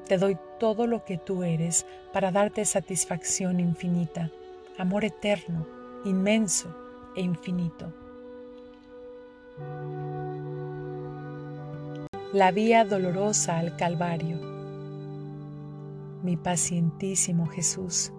te 0.06 0.18
doy 0.18 0.36
todo 0.58 0.86
lo 0.86 1.04
que 1.04 1.18
tú 1.18 1.42
eres 1.42 1.86
para 2.12 2.30
darte 2.30 2.64
satisfacción 2.64 3.60
infinita, 3.60 4.30
amor 4.78 5.04
eterno, 5.04 5.66
inmenso 6.04 6.74
e 7.16 7.22
infinito. 7.22 7.92
La 12.32 12.52
vía 12.52 12.84
dolorosa 12.84 13.58
al 13.58 13.76
Calvario. 13.76 14.38
Mi 16.22 16.36
pacientísimo 16.36 17.46
Jesús, 17.46 18.12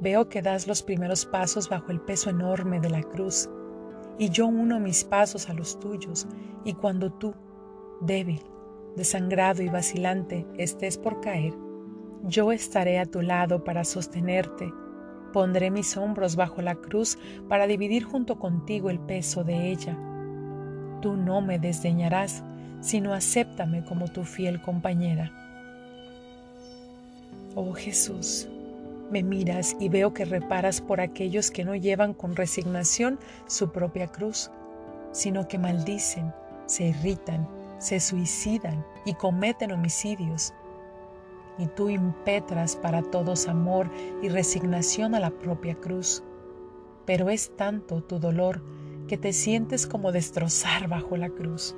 veo 0.00 0.28
que 0.28 0.42
das 0.42 0.66
los 0.66 0.82
primeros 0.82 1.26
pasos 1.26 1.68
bajo 1.68 1.92
el 1.92 2.00
peso 2.00 2.30
enorme 2.30 2.80
de 2.80 2.90
la 2.90 3.02
cruz, 3.02 3.48
y 4.18 4.30
yo 4.30 4.46
uno 4.46 4.80
mis 4.80 5.04
pasos 5.04 5.48
a 5.48 5.54
los 5.54 5.78
tuyos, 5.78 6.26
y 6.64 6.74
cuando 6.74 7.12
tú, 7.12 7.34
débil, 8.00 8.42
desangrado 8.96 9.62
y 9.62 9.68
vacilante 9.68 10.46
estés 10.56 10.98
por 10.98 11.20
caer, 11.20 11.54
yo 12.24 12.50
estaré 12.52 12.98
a 12.98 13.06
tu 13.06 13.22
lado 13.22 13.62
para 13.62 13.84
sostenerte. 13.84 14.72
Pondré 15.32 15.70
mis 15.70 15.96
hombros 15.96 16.36
bajo 16.36 16.62
la 16.62 16.74
cruz 16.74 17.18
para 17.48 17.66
dividir 17.66 18.02
junto 18.04 18.38
contigo 18.38 18.90
el 18.90 18.98
peso 18.98 19.44
de 19.44 19.70
ella. 19.70 19.96
Tú 21.00 21.16
no 21.16 21.40
me 21.40 21.58
desdeñarás, 21.58 22.42
sino 22.80 23.14
acéptame 23.14 23.84
como 23.84 24.08
tu 24.08 24.24
fiel 24.24 24.60
compañera. 24.60 25.32
Oh 27.54 27.72
Jesús, 27.72 28.48
me 29.10 29.22
miras 29.22 29.76
y 29.80 29.88
veo 29.88 30.12
que 30.12 30.24
reparas 30.24 30.80
por 30.80 31.00
aquellos 31.00 31.50
que 31.50 31.64
no 31.64 31.74
llevan 31.74 32.14
con 32.14 32.36
resignación 32.36 33.18
su 33.46 33.70
propia 33.70 34.08
cruz, 34.08 34.50
sino 35.12 35.48
que 35.48 35.58
maldicen, 35.58 36.32
se 36.66 36.88
irritan 36.88 37.48
se 37.78 38.00
suicidan 38.00 38.84
y 39.04 39.14
cometen 39.14 39.72
homicidios. 39.72 40.52
Y 41.58 41.66
tú 41.66 41.88
impetras 41.88 42.76
para 42.76 43.02
todos 43.02 43.48
amor 43.48 43.90
y 44.22 44.28
resignación 44.28 45.14
a 45.14 45.20
la 45.20 45.30
propia 45.30 45.74
cruz. 45.74 46.22
Pero 47.04 47.30
es 47.30 47.56
tanto 47.56 48.02
tu 48.02 48.18
dolor 48.18 48.62
que 49.08 49.16
te 49.16 49.32
sientes 49.32 49.86
como 49.86 50.12
destrozar 50.12 50.88
bajo 50.88 51.16
la 51.16 51.30
cruz. 51.30 51.74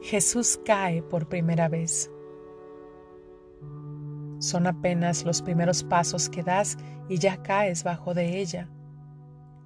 Jesús 0.00 0.58
cae 0.64 1.02
por 1.02 1.28
primera 1.28 1.68
vez. 1.68 2.10
Son 4.46 4.68
apenas 4.68 5.24
los 5.24 5.42
primeros 5.42 5.82
pasos 5.82 6.30
que 6.30 6.44
das 6.44 6.78
y 7.08 7.18
ya 7.18 7.42
caes 7.42 7.82
bajo 7.82 8.14
de 8.14 8.38
ella. 8.38 8.68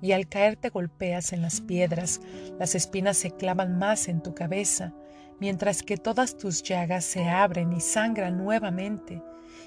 Y 0.00 0.12
al 0.12 0.26
caer 0.26 0.56
te 0.56 0.70
golpeas 0.70 1.34
en 1.34 1.42
las 1.42 1.60
piedras, 1.60 2.22
las 2.58 2.74
espinas 2.74 3.18
se 3.18 3.30
clavan 3.30 3.78
más 3.78 4.08
en 4.08 4.22
tu 4.22 4.34
cabeza, 4.34 4.94
mientras 5.38 5.82
que 5.82 5.98
todas 5.98 6.38
tus 6.38 6.62
llagas 6.62 7.04
se 7.04 7.28
abren 7.28 7.74
y 7.74 7.80
sangran 7.82 8.38
nuevamente, 8.38 9.22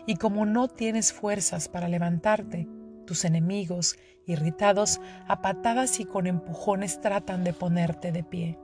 y 0.07 0.15
como 0.15 0.47
no 0.47 0.67
tienes 0.67 1.13
fuerzas 1.13 1.69
para 1.69 1.87
levantarte, 1.87 2.67
tus 3.05 3.23
enemigos 3.23 3.99
irritados, 4.25 4.99
a 5.27 5.43
patadas 5.43 5.99
y 5.99 6.05
con 6.05 6.25
empujones 6.25 7.01
tratan 7.01 7.43
de 7.43 7.53
ponerte 7.53 8.11
de 8.11 8.23
pie. 8.23 8.57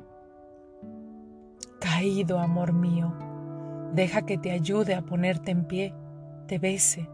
Caído, 1.79 2.39
amor 2.39 2.73
mío, 2.73 3.13
deja 3.93 4.25
que 4.25 4.39
te 4.39 4.49
ayude 4.49 4.95
a 4.95 5.03
ponerte 5.03 5.51
en 5.51 5.65
pie, 5.65 5.93
te 6.49 6.57
bese, 6.57 7.07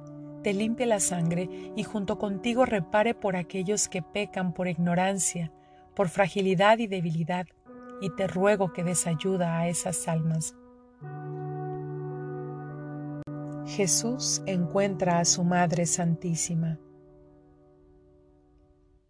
te 0.44 0.54
limpie 0.54 0.86
la 0.86 1.02
sangre 1.02 1.50
y 1.76 1.84
junto 1.84 2.18
contigo 2.18 2.66
repare 2.66 3.14
por 3.14 3.36
aquellos 3.36 3.90
que 3.90 4.02
pecan 4.02 4.54
por 4.54 4.70
ignorancia, 4.70 5.52
por 5.94 6.08
fragilidad 6.08 6.80
y 6.80 6.88
debilidad, 6.88 7.46
y 8.00 8.12
te 8.12 8.28
ruego 8.28 8.72
que 8.72 8.86
des 8.86 9.08
ayuda 9.08 9.60
a 9.60 9.68
esas 9.68 10.08
almas. 10.08 10.56
Jesús 13.66 14.42
encuentra 14.46 15.20
a 15.20 15.26
su 15.26 15.44
Madre 15.44 15.86
Santísima. 15.86 16.80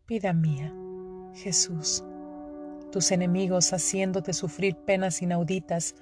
Vida 0.08 0.34
mía, 0.34 0.74
Jesús, 1.36 2.04
tus 2.92 3.12
enemigos 3.12 3.74
haciéndote 3.74 4.34
sufrir 4.34 4.76
penas 4.76 5.22
inauditas 5.22 5.94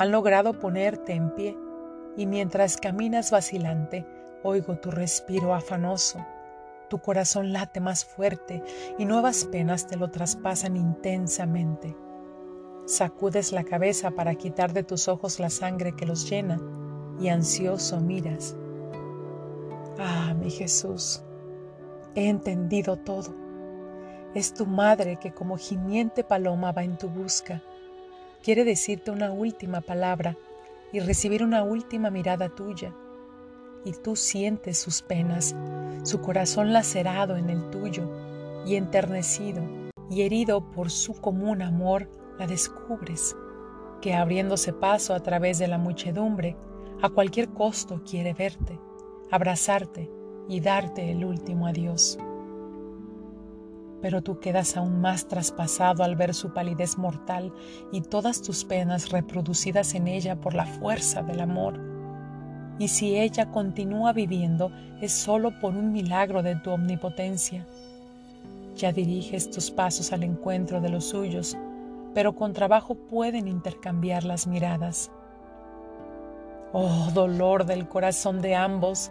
han 0.00 0.10
logrado 0.10 0.58
ponerte 0.58 1.12
en 1.12 1.32
pie, 1.36 1.56
y 2.18 2.26
mientras 2.26 2.76
caminas 2.76 3.30
vacilante, 3.30 4.04
oigo 4.42 4.76
tu 4.76 4.90
respiro 4.90 5.54
afanoso, 5.54 6.18
tu 6.90 6.98
corazón 6.98 7.52
late 7.52 7.78
más 7.78 8.04
fuerte 8.04 8.60
y 8.98 9.04
nuevas 9.04 9.44
penas 9.44 9.86
te 9.86 9.96
lo 9.96 10.10
traspasan 10.10 10.76
intensamente. 10.76 11.96
Sacudes 12.86 13.52
la 13.52 13.62
cabeza 13.62 14.10
para 14.10 14.34
quitar 14.34 14.72
de 14.72 14.82
tus 14.82 15.06
ojos 15.06 15.38
la 15.38 15.48
sangre 15.48 15.94
que 15.94 16.06
los 16.06 16.28
llena 16.28 16.60
y 17.20 17.28
ansioso 17.28 18.00
miras. 18.00 18.56
Ah, 20.00 20.34
mi 20.34 20.50
Jesús, 20.50 21.22
he 22.16 22.28
entendido 22.28 22.96
todo. 22.96 23.32
Es 24.34 24.54
tu 24.54 24.66
madre 24.66 25.20
que 25.20 25.32
como 25.32 25.56
gimiente 25.56 26.24
paloma 26.24 26.72
va 26.72 26.82
en 26.82 26.98
tu 26.98 27.08
busca. 27.08 27.62
Quiere 28.42 28.64
decirte 28.64 29.12
una 29.12 29.30
última 29.30 29.80
palabra 29.82 30.36
y 30.92 31.00
recibir 31.00 31.42
una 31.42 31.62
última 31.62 32.10
mirada 32.10 32.48
tuya. 32.48 32.94
Y 33.84 33.92
tú 33.92 34.16
sientes 34.16 34.78
sus 34.78 35.02
penas, 35.02 35.54
su 36.02 36.20
corazón 36.20 36.72
lacerado 36.72 37.36
en 37.36 37.50
el 37.50 37.70
tuyo 37.70 38.10
y 38.66 38.76
enternecido 38.76 39.62
y 40.10 40.22
herido 40.22 40.70
por 40.70 40.90
su 40.90 41.14
común 41.14 41.62
amor, 41.62 42.08
la 42.38 42.46
descubres, 42.46 43.36
que 44.00 44.14
abriéndose 44.14 44.72
paso 44.72 45.14
a 45.14 45.20
través 45.20 45.58
de 45.58 45.68
la 45.68 45.78
muchedumbre, 45.78 46.56
a 47.02 47.08
cualquier 47.10 47.48
costo 47.50 48.02
quiere 48.08 48.34
verte, 48.34 48.78
abrazarte 49.30 50.10
y 50.48 50.60
darte 50.60 51.10
el 51.10 51.24
último 51.24 51.66
adiós. 51.66 52.18
Pero 54.00 54.22
tú 54.22 54.38
quedas 54.38 54.76
aún 54.76 55.00
más 55.00 55.26
traspasado 55.26 56.04
al 56.04 56.14
ver 56.14 56.34
su 56.34 56.52
palidez 56.52 56.98
mortal 56.98 57.52
y 57.92 58.00
todas 58.00 58.42
tus 58.42 58.64
penas 58.64 59.10
reproducidas 59.10 59.94
en 59.94 60.08
ella 60.08 60.36
por 60.36 60.54
la 60.54 60.66
fuerza 60.66 61.22
del 61.22 61.40
amor. 61.40 61.80
Y 62.78 62.88
si 62.88 63.18
ella 63.18 63.50
continúa 63.50 64.12
viviendo 64.12 64.70
es 65.00 65.12
solo 65.12 65.58
por 65.60 65.74
un 65.74 65.92
milagro 65.92 66.42
de 66.42 66.56
tu 66.56 66.70
omnipotencia. 66.70 67.66
Ya 68.76 68.92
diriges 68.92 69.50
tus 69.50 69.70
pasos 69.70 70.12
al 70.12 70.22
encuentro 70.22 70.80
de 70.80 70.88
los 70.88 71.06
suyos, 71.06 71.56
pero 72.14 72.36
con 72.36 72.52
trabajo 72.52 72.94
pueden 72.94 73.48
intercambiar 73.48 74.22
las 74.22 74.46
miradas. 74.46 75.10
Oh, 76.72 77.10
dolor 77.12 77.64
del 77.64 77.88
corazón 77.88 78.40
de 78.40 78.54
ambos. 78.54 79.10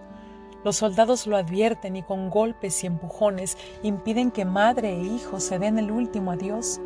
Los 0.67 0.75
soldados 0.75 1.27
lo 1.27 1.37
advierten 1.37 1.95
y 1.95 2.03
con 2.03 2.29
golpes 2.29 2.83
y 2.83 2.87
empujones 2.87 3.57
impiden 3.83 4.31
que 4.31 4.43
madre 4.43 4.97
e 4.97 5.01
hijo 5.01 5.39
se 5.39 5.59
den 5.59 5.79
el 5.79 5.91
último 5.91 6.31
adiós. 6.31 6.81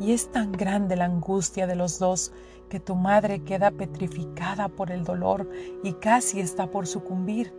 Y 0.00 0.10
es 0.10 0.32
tan 0.32 0.50
grande 0.50 0.96
la 0.96 1.04
angustia 1.04 1.68
de 1.68 1.76
los 1.76 2.00
dos 2.00 2.32
que 2.68 2.80
tu 2.80 2.96
madre 2.96 3.44
queda 3.44 3.70
petrificada 3.70 4.66
por 4.66 4.90
el 4.90 5.04
dolor 5.04 5.48
y 5.84 5.92
casi 5.92 6.40
está 6.40 6.68
por 6.68 6.88
sucumbir. 6.88 7.54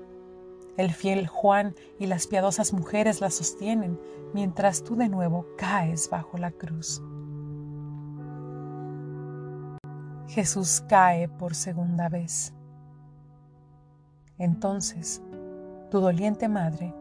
El 0.75 0.91
fiel 0.91 1.27
Juan 1.27 1.75
y 1.97 2.07
las 2.07 2.27
piadosas 2.27 2.73
mujeres 2.73 3.21
la 3.21 3.29
sostienen, 3.29 3.97
mientras 4.33 4.83
tú 4.83 4.97
de 4.97 5.07
nuevo 5.07 5.45
caes 5.57 6.10
bajo 6.10 6.38
la 6.38 6.51
cruz. 6.51 7.01
Jesús 10.27 10.83
cae 10.89 11.29
por 11.29 11.55
segunda 11.55 12.10
vez. 12.10 12.53
Entonces, 14.39 15.21
tu 15.89 16.00
doliente 16.00 16.47
madre, 16.47 16.93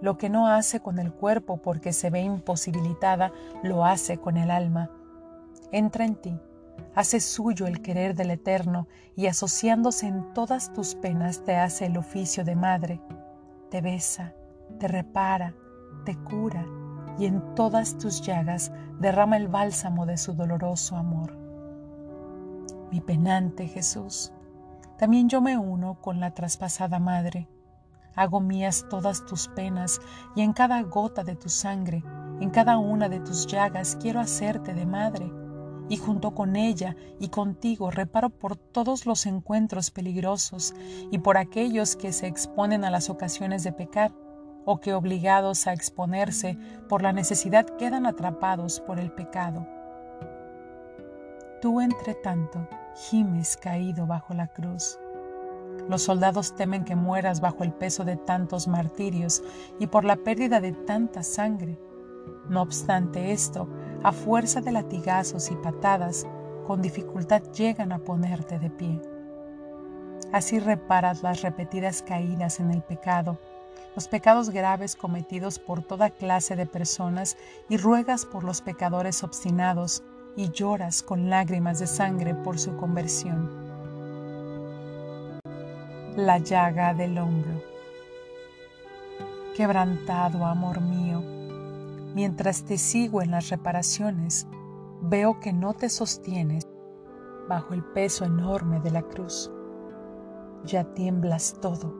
lo 0.00 0.18
que 0.18 0.28
no 0.28 0.48
hace 0.48 0.80
con 0.80 0.98
el 0.98 1.12
cuerpo 1.12 1.58
porque 1.58 1.92
se 1.92 2.10
ve 2.10 2.20
imposibilitada, 2.20 3.32
lo 3.62 3.84
hace 3.84 4.18
con 4.18 4.36
el 4.36 4.50
alma. 4.50 4.90
Entra 5.72 6.04
en 6.04 6.16
ti, 6.16 6.38
hace 6.94 7.20
suyo 7.20 7.66
el 7.66 7.80
querer 7.80 8.14
del 8.14 8.30
Eterno 8.30 8.86
y 9.16 9.26
asociándose 9.26 10.06
en 10.06 10.32
todas 10.34 10.72
tus 10.72 10.94
penas 10.94 11.44
te 11.44 11.56
hace 11.56 11.86
el 11.86 11.96
oficio 11.96 12.44
de 12.44 12.56
madre. 12.56 13.00
Te 13.70 13.80
besa, 13.80 14.34
te 14.78 14.88
repara, 14.88 15.54
te 16.04 16.16
cura 16.16 16.64
y 17.18 17.26
en 17.26 17.54
todas 17.54 17.96
tus 17.98 18.20
llagas 18.20 18.72
derrama 19.00 19.36
el 19.36 19.48
bálsamo 19.48 20.06
de 20.06 20.16
su 20.16 20.34
doloroso 20.34 20.96
amor 20.96 21.44
mi 22.94 23.00
penante 23.00 23.66
Jesús. 23.66 24.32
También 24.98 25.28
yo 25.28 25.40
me 25.40 25.58
uno 25.58 26.00
con 26.00 26.20
la 26.20 26.32
traspasada 26.32 27.00
Madre. 27.00 27.48
Hago 28.16 28.40
mías 28.40 28.86
todas 28.88 29.24
tus 29.26 29.48
penas 29.48 30.00
y 30.36 30.42
en 30.42 30.52
cada 30.52 30.82
gota 30.82 31.24
de 31.24 31.36
tu 31.36 31.48
sangre, 31.48 32.04
en 32.40 32.50
cada 32.50 32.78
una 32.78 33.08
de 33.08 33.20
tus 33.20 33.46
llagas 33.46 33.96
quiero 34.00 34.20
hacerte 34.20 34.74
de 34.74 34.86
Madre. 34.86 35.32
Y 35.88 35.98
junto 35.98 36.34
con 36.34 36.56
ella 36.56 36.96
y 37.20 37.28
contigo 37.28 37.90
reparo 37.90 38.30
por 38.30 38.56
todos 38.56 39.04
los 39.04 39.26
encuentros 39.26 39.90
peligrosos 39.90 40.74
y 41.10 41.18
por 41.18 41.36
aquellos 41.36 41.94
que 41.96 42.12
se 42.12 42.26
exponen 42.26 42.84
a 42.84 42.90
las 42.90 43.10
ocasiones 43.10 43.64
de 43.64 43.72
pecar 43.72 44.12
o 44.64 44.80
que 44.80 44.94
obligados 44.94 45.66
a 45.66 45.72
exponerse 45.72 46.56
por 46.88 47.02
la 47.02 47.12
necesidad 47.12 47.66
quedan 47.76 48.06
atrapados 48.06 48.80
por 48.80 48.98
el 48.98 49.12
pecado. 49.12 49.66
Tú, 51.60 51.80
entre 51.80 52.14
tanto, 52.14 52.66
gimes 52.94 53.56
caído 53.56 54.06
bajo 54.06 54.34
la 54.34 54.48
cruz. 54.48 54.98
Los 55.88 56.02
soldados 56.02 56.54
temen 56.54 56.84
que 56.84 56.96
mueras 56.96 57.40
bajo 57.40 57.64
el 57.64 57.72
peso 57.72 58.04
de 58.04 58.16
tantos 58.16 58.68
martirios 58.68 59.42
y 59.78 59.86
por 59.86 60.04
la 60.04 60.16
pérdida 60.16 60.60
de 60.60 60.72
tanta 60.72 61.22
sangre. 61.22 61.78
No 62.48 62.62
obstante 62.62 63.32
esto, 63.32 63.68
a 64.02 64.12
fuerza 64.12 64.60
de 64.60 64.72
latigazos 64.72 65.50
y 65.50 65.56
patadas, 65.56 66.26
con 66.66 66.80
dificultad 66.80 67.42
llegan 67.52 67.92
a 67.92 67.98
ponerte 67.98 68.58
de 68.58 68.70
pie. 68.70 69.00
Así 70.32 70.58
reparas 70.58 71.22
las 71.22 71.42
repetidas 71.42 72.02
caídas 72.02 72.60
en 72.60 72.70
el 72.70 72.82
pecado, 72.82 73.38
los 73.94 74.08
pecados 74.08 74.50
graves 74.50 74.96
cometidos 74.96 75.58
por 75.58 75.82
toda 75.82 76.10
clase 76.10 76.56
de 76.56 76.66
personas 76.66 77.36
y 77.68 77.76
ruegas 77.76 78.26
por 78.26 78.42
los 78.42 78.60
pecadores 78.60 79.22
obstinados 79.22 80.02
y 80.36 80.50
lloras 80.50 81.02
con 81.02 81.30
lágrimas 81.30 81.78
de 81.78 81.86
sangre 81.86 82.34
por 82.34 82.58
su 82.58 82.76
conversión. 82.76 83.73
La 86.16 86.38
llaga 86.38 86.94
del 86.94 87.18
hombro. 87.18 87.60
Quebrantado 89.56 90.46
amor 90.46 90.80
mío, 90.80 91.20
mientras 92.14 92.62
te 92.62 92.78
sigo 92.78 93.20
en 93.20 93.32
las 93.32 93.48
reparaciones, 93.48 94.46
veo 95.02 95.40
que 95.40 95.52
no 95.52 95.74
te 95.74 95.88
sostienes 95.88 96.68
bajo 97.48 97.74
el 97.74 97.82
peso 97.82 98.24
enorme 98.24 98.78
de 98.78 98.92
la 98.92 99.02
cruz. 99.02 99.50
Ya 100.64 100.84
tiemblas 100.94 101.56
todo. 101.60 101.92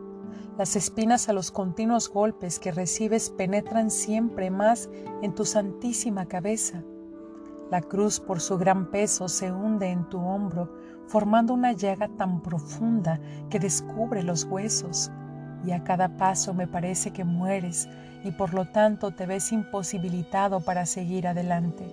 Las 0.56 0.76
espinas 0.76 1.28
a 1.28 1.32
los 1.32 1.50
continuos 1.50 2.08
golpes 2.08 2.60
que 2.60 2.70
recibes 2.70 3.30
penetran 3.30 3.90
siempre 3.90 4.48
más 4.48 4.88
en 5.22 5.34
tu 5.34 5.44
santísima 5.44 6.26
cabeza 6.26 6.84
la 7.70 7.80
cruz 7.80 8.20
por 8.20 8.40
su 8.40 8.58
gran 8.58 8.90
peso 8.90 9.28
se 9.28 9.50
hunde 9.50 9.90
en 9.90 10.04
tu 10.08 10.20
hombro, 10.20 10.70
formando 11.06 11.54
una 11.54 11.72
llaga 11.72 12.08
tan 12.08 12.40
profunda 12.42 13.18
que 13.48 13.58
descubre 13.58 14.22
los 14.22 14.44
huesos, 14.44 15.10
y 15.64 15.72
a 15.72 15.82
cada 15.82 16.16
paso 16.16 16.52
me 16.52 16.66
parece 16.66 17.10
que 17.10 17.24
mueres 17.24 17.88
y 18.22 18.30
por 18.32 18.52
lo 18.52 18.66
tanto 18.66 19.12
te 19.12 19.26
ves 19.26 19.50
imposibilitado 19.50 20.60
para 20.60 20.84
seguir 20.84 21.26
adelante. 21.26 21.84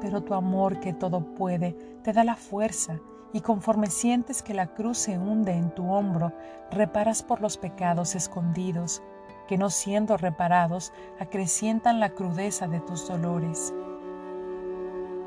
Pero 0.00 0.22
tu 0.22 0.34
amor 0.34 0.78
que 0.78 0.92
todo 0.92 1.34
puede 1.34 1.72
te 2.02 2.12
da 2.12 2.22
la 2.22 2.36
fuerza 2.36 3.00
y 3.32 3.40
conforme 3.40 3.88
sientes 3.88 4.42
que 4.42 4.54
la 4.54 4.68
cruz 4.74 4.98
se 4.98 5.18
hunde 5.18 5.52
en 5.52 5.74
tu 5.74 5.90
hombro, 5.90 6.32
reparas 6.70 7.22
por 7.24 7.40
los 7.40 7.58
pecados 7.58 8.14
escondidos, 8.14 9.02
que 9.48 9.58
no 9.58 9.68
siendo 9.68 10.16
reparados 10.16 10.92
acrecientan 11.18 11.98
la 11.98 12.10
crudeza 12.10 12.68
de 12.68 12.80
tus 12.80 13.08
dolores 13.08 13.74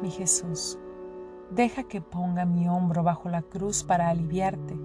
mi 0.01 0.09
Jesús, 0.09 0.77
deja 1.51 1.83
que 1.83 2.01
ponga 2.01 2.45
mi 2.45 2.67
hombro 2.67 3.03
bajo 3.03 3.29
la 3.29 3.41
cruz 3.41 3.83
para 3.83 4.09
aliviarte, 4.09 4.75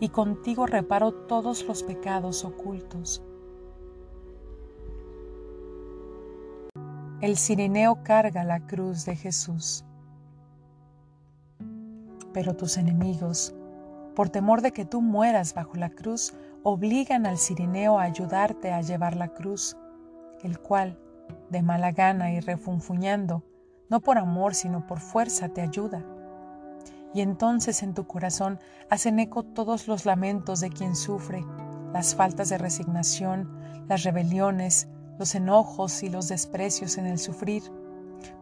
y 0.00 0.08
contigo 0.08 0.66
reparo 0.66 1.12
todos 1.12 1.66
los 1.66 1.82
pecados 1.82 2.44
ocultos. 2.44 3.22
El 7.20 7.36
cirineo 7.36 8.02
carga 8.04 8.44
la 8.44 8.66
cruz 8.66 9.04
de 9.04 9.16
Jesús. 9.16 9.84
Pero 12.32 12.54
tus 12.54 12.76
enemigos, 12.76 13.54
por 14.14 14.28
temor 14.28 14.62
de 14.62 14.72
que 14.72 14.84
tú 14.84 15.00
mueras 15.00 15.54
bajo 15.54 15.74
la 15.76 15.90
cruz, 15.90 16.34
obligan 16.62 17.26
al 17.26 17.38
cirineo 17.38 17.98
a 17.98 18.04
ayudarte 18.04 18.72
a 18.72 18.82
llevar 18.82 19.16
la 19.16 19.28
cruz, 19.28 19.76
el 20.42 20.60
cual, 20.60 20.98
de 21.50 21.62
mala 21.62 21.92
gana 21.92 22.32
y 22.32 22.40
refunfuñando, 22.40 23.42
no 23.88 24.00
por 24.00 24.18
amor 24.18 24.54
sino 24.54 24.86
por 24.86 25.00
fuerza 25.00 25.48
te 25.48 25.60
ayuda. 25.60 26.04
Y 27.14 27.20
entonces 27.20 27.82
en 27.82 27.94
tu 27.94 28.06
corazón 28.06 28.58
hacen 28.90 29.18
eco 29.18 29.42
todos 29.42 29.88
los 29.88 30.04
lamentos 30.04 30.60
de 30.60 30.70
quien 30.70 30.94
sufre, 30.94 31.44
las 31.92 32.14
faltas 32.14 32.50
de 32.50 32.58
resignación, 32.58 33.58
las 33.88 34.02
rebeliones, 34.04 34.88
los 35.18 35.34
enojos 35.34 36.02
y 36.02 36.10
los 36.10 36.28
desprecios 36.28 36.98
en 36.98 37.06
el 37.06 37.18
sufrir, 37.18 37.62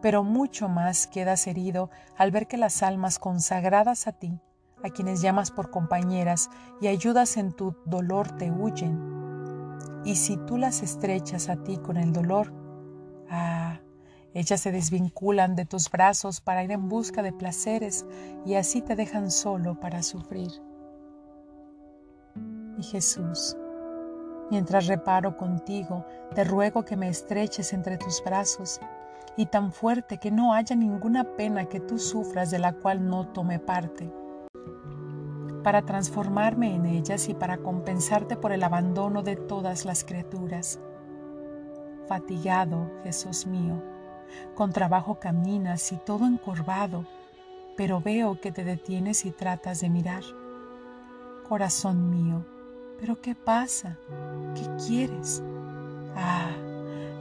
pero 0.01 0.23
mucho 0.23 0.69
más 0.69 1.07
quedas 1.07 1.47
herido 1.47 1.89
al 2.17 2.31
ver 2.31 2.47
que 2.47 2.57
las 2.57 2.83
almas 2.83 3.19
consagradas 3.19 4.07
a 4.07 4.11
ti, 4.11 4.39
a 4.83 4.89
quienes 4.89 5.21
llamas 5.21 5.51
por 5.51 5.71
compañeras 5.71 6.49
y 6.81 6.87
ayudas 6.87 7.37
en 7.37 7.53
tu 7.53 7.75
dolor, 7.85 8.31
te 8.37 8.51
huyen. 8.51 9.17
Y 10.03 10.15
si 10.15 10.37
tú 10.37 10.57
las 10.57 10.83
estrechas 10.83 11.49
a 11.49 11.63
ti 11.63 11.77
con 11.77 11.97
el 11.97 12.13
dolor, 12.13 12.53
ah, 13.29 13.79
ellas 14.37 14.61
se 14.61 14.71
desvinculan 14.71 15.55
de 15.55 15.65
tus 15.65 15.89
brazos 15.89 16.41
para 16.41 16.63
ir 16.63 16.71
en 16.71 16.89
busca 16.89 17.23
de 17.23 17.33
placeres 17.33 18.05
y 18.45 18.53
así 18.53 18.83
te 18.83 18.95
dejan 18.95 19.31
solo 19.31 19.79
para 19.79 20.03
sufrir. 20.03 20.51
Y 22.77 22.83
Jesús, 22.83 23.57
mientras 24.51 24.85
reparo 24.85 25.37
contigo, 25.37 26.05
te 26.35 26.43
ruego 26.43 26.85
que 26.85 26.95
me 26.95 27.09
estreches 27.09 27.73
entre 27.73 27.97
tus 27.97 28.23
brazos 28.23 28.79
y 29.37 29.47
tan 29.47 29.71
fuerte 29.71 30.19
que 30.19 30.29
no 30.29 30.53
haya 30.53 30.75
ninguna 30.75 31.23
pena 31.35 31.65
que 31.65 31.79
tú 31.79 31.97
sufras 31.97 32.51
de 32.51 32.59
la 32.59 32.73
cual 32.73 33.09
no 33.09 33.29
tome 33.29 33.57
parte, 33.57 34.13
para 35.63 35.81
transformarme 35.81 36.75
en 36.75 36.85
ellas 36.85 37.27
y 37.27 37.33
para 37.33 37.57
compensarte 37.57 38.37
por 38.37 38.51
el 38.51 38.63
abandono 38.63 39.23
de 39.23 39.35
todas 39.35 39.83
las 39.83 40.03
criaturas. 40.03 40.79
Fatigado, 42.07 42.91
Jesús 43.03 43.47
mío, 43.47 43.96
con 44.55 44.73
trabajo 44.73 45.19
caminas 45.19 45.91
y 45.91 45.97
todo 45.97 46.25
encorvado, 46.25 47.05
pero 47.75 48.01
veo 48.01 48.39
que 48.41 48.51
te 48.51 48.63
detienes 48.63 49.25
y 49.25 49.31
tratas 49.31 49.81
de 49.81 49.89
mirar. 49.89 50.23
Corazón 51.47 52.09
mío, 52.09 52.45
¿pero 52.99 53.21
qué 53.21 53.35
pasa? 53.35 53.97
¿Qué 54.55 54.67
quieres? 54.85 55.43
Ah, 56.15 56.51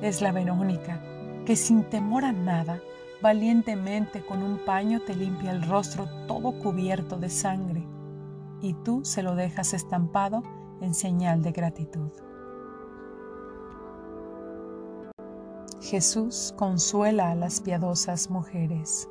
es 0.00 0.20
la 0.22 0.32
Verónica 0.32 1.00
que 1.46 1.56
sin 1.56 1.84
temor 1.84 2.24
a 2.24 2.32
nada, 2.32 2.80
valientemente 3.22 4.26
con 4.26 4.42
un 4.42 4.58
paño 4.58 5.00
te 5.00 5.14
limpia 5.14 5.52
el 5.52 5.62
rostro 5.62 6.08
todo 6.26 6.58
cubierto 6.58 7.18
de 7.18 7.30
sangre, 7.30 7.86
y 8.60 8.74
tú 8.74 9.04
se 9.04 9.22
lo 9.22 9.36
dejas 9.36 9.72
estampado 9.72 10.42
en 10.80 10.92
señal 10.92 11.42
de 11.42 11.52
gratitud. 11.52 12.10
Jesús 15.86 16.52
consuela 16.56 17.30
a 17.30 17.36
las 17.36 17.60
piadosas 17.60 18.28
mujeres. 18.28 19.08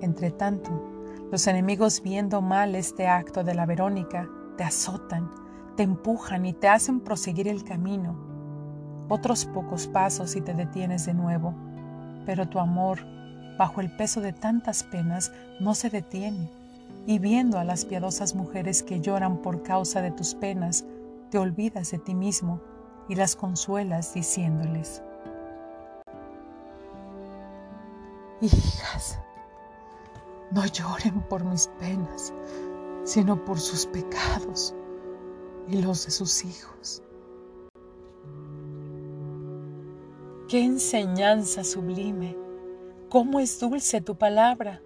Entre 0.00 0.30
tanto, 0.30 0.70
los 1.30 1.46
enemigos 1.46 2.00
viendo 2.02 2.40
mal 2.40 2.74
este 2.74 3.06
acto 3.06 3.44
de 3.44 3.54
la 3.54 3.66
Verónica, 3.66 4.26
te 4.56 4.64
azotan, 4.64 5.30
te 5.76 5.82
empujan 5.82 6.46
y 6.46 6.54
te 6.54 6.68
hacen 6.68 7.00
proseguir 7.00 7.48
el 7.48 7.64
camino. 7.64 8.16
Otros 9.10 9.44
pocos 9.44 9.86
pasos 9.88 10.36
y 10.36 10.40
te 10.40 10.54
detienes 10.54 11.04
de 11.04 11.12
nuevo, 11.12 11.54
pero 12.24 12.48
tu 12.48 12.60
amor, 12.60 13.00
bajo 13.58 13.82
el 13.82 13.94
peso 13.94 14.22
de 14.22 14.32
tantas 14.32 14.84
penas, 14.84 15.32
no 15.60 15.74
se 15.74 15.90
detiene, 15.90 16.50
y 17.04 17.18
viendo 17.18 17.58
a 17.58 17.64
las 17.64 17.84
piadosas 17.84 18.34
mujeres 18.34 18.82
que 18.82 19.02
lloran 19.02 19.42
por 19.42 19.62
causa 19.62 20.00
de 20.00 20.12
tus 20.12 20.34
penas, 20.34 20.86
te 21.28 21.36
olvidas 21.36 21.90
de 21.90 21.98
ti 21.98 22.14
mismo 22.14 22.62
y 23.08 23.14
las 23.14 23.36
consuelas 23.36 24.14
diciéndoles, 24.14 25.02
Hijas, 28.40 29.18
no 30.50 30.66
lloren 30.66 31.22
por 31.22 31.44
mis 31.44 31.68
penas, 31.78 32.32
sino 33.04 33.42
por 33.44 33.58
sus 33.58 33.86
pecados 33.86 34.74
y 35.68 35.80
los 35.80 36.04
de 36.04 36.10
sus 36.10 36.44
hijos. 36.44 37.02
Qué 40.48 40.62
enseñanza 40.62 41.64
sublime, 41.64 42.36
cómo 43.08 43.40
es 43.40 43.58
dulce 43.58 44.00
tu 44.00 44.16
palabra. 44.16 44.82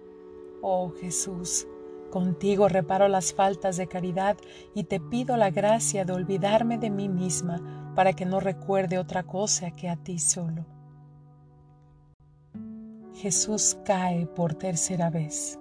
Oh 0.61 0.91
Jesús, 0.99 1.67
contigo 2.11 2.69
reparo 2.69 3.07
las 3.07 3.33
faltas 3.33 3.77
de 3.77 3.87
caridad 3.87 4.37
y 4.73 4.85
te 4.85 4.99
pido 4.99 5.35
la 5.37 5.49
gracia 5.49 6.05
de 6.05 6.13
olvidarme 6.13 6.77
de 6.77 6.89
mí 6.89 7.09
misma 7.09 7.78
para 7.99 8.13
que 8.13 8.25
no 8.25 8.39
recuerde 8.39 8.97
otra 8.97 9.23
cosa 9.23 9.71
que 9.71 9.89
a 9.89 9.97
ti 9.97 10.19
solo. 10.19 10.65
Jesús 13.13 13.77
cae 13.83 14.25
por 14.25 14.53
tercera 14.53 15.09
vez. 15.09 15.59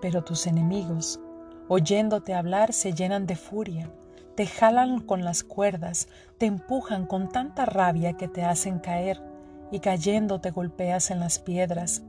Pero 0.00 0.24
tus 0.24 0.46
enemigos, 0.46 1.20
oyéndote 1.68 2.32
hablar, 2.32 2.72
se 2.72 2.94
llenan 2.94 3.26
de 3.26 3.36
furia 3.36 3.92
te 4.34 4.46
jalan 4.46 5.00
con 5.00 5.24
las 5.24 5.42
cuerdas, 5.42 6.08
te 6.38 6.46
empujan 6.46 7.04
con 7.04 7.28
tanta 7.28 7.66
rabia 7.66 8.14
que 8.14 8.28
te 8.28 8.42
hacen 8.42 8.78
caer 8.78 9.20
y 9.70 9.80
cayendo 9.80 10.40
te 10.40 10.52
golpeas 10.52 11.10
en 11.10 11.20
las 11.20 11.38
piedras. 11.38 12.02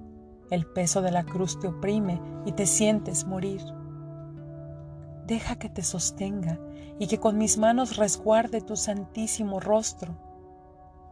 El 0.49 0.65
peso 0.65 1.01
de 1.01 1.11
la 1.11 1.25
cruz 1.25 1.59
te 1.59 1.67
oprime 1.67 2.21
y 2.45 2.53
te 2.53 2.65
sientes 2.65 3.25
morir. 3.25 3.61
Deja 5.25 5.55
que 5.57 5.69
te 5.69 5.83
sostenga 5.83 6.59
y 6.99 7.07
que 7.07 7.19
con 7.19 7.37
mis 7.37 7.57
manos 7.57 7.97
resguarde 7.97 8.61
tu 8.61 8.75
santísimo 8.75 9.59
rostro. 9.59 10.15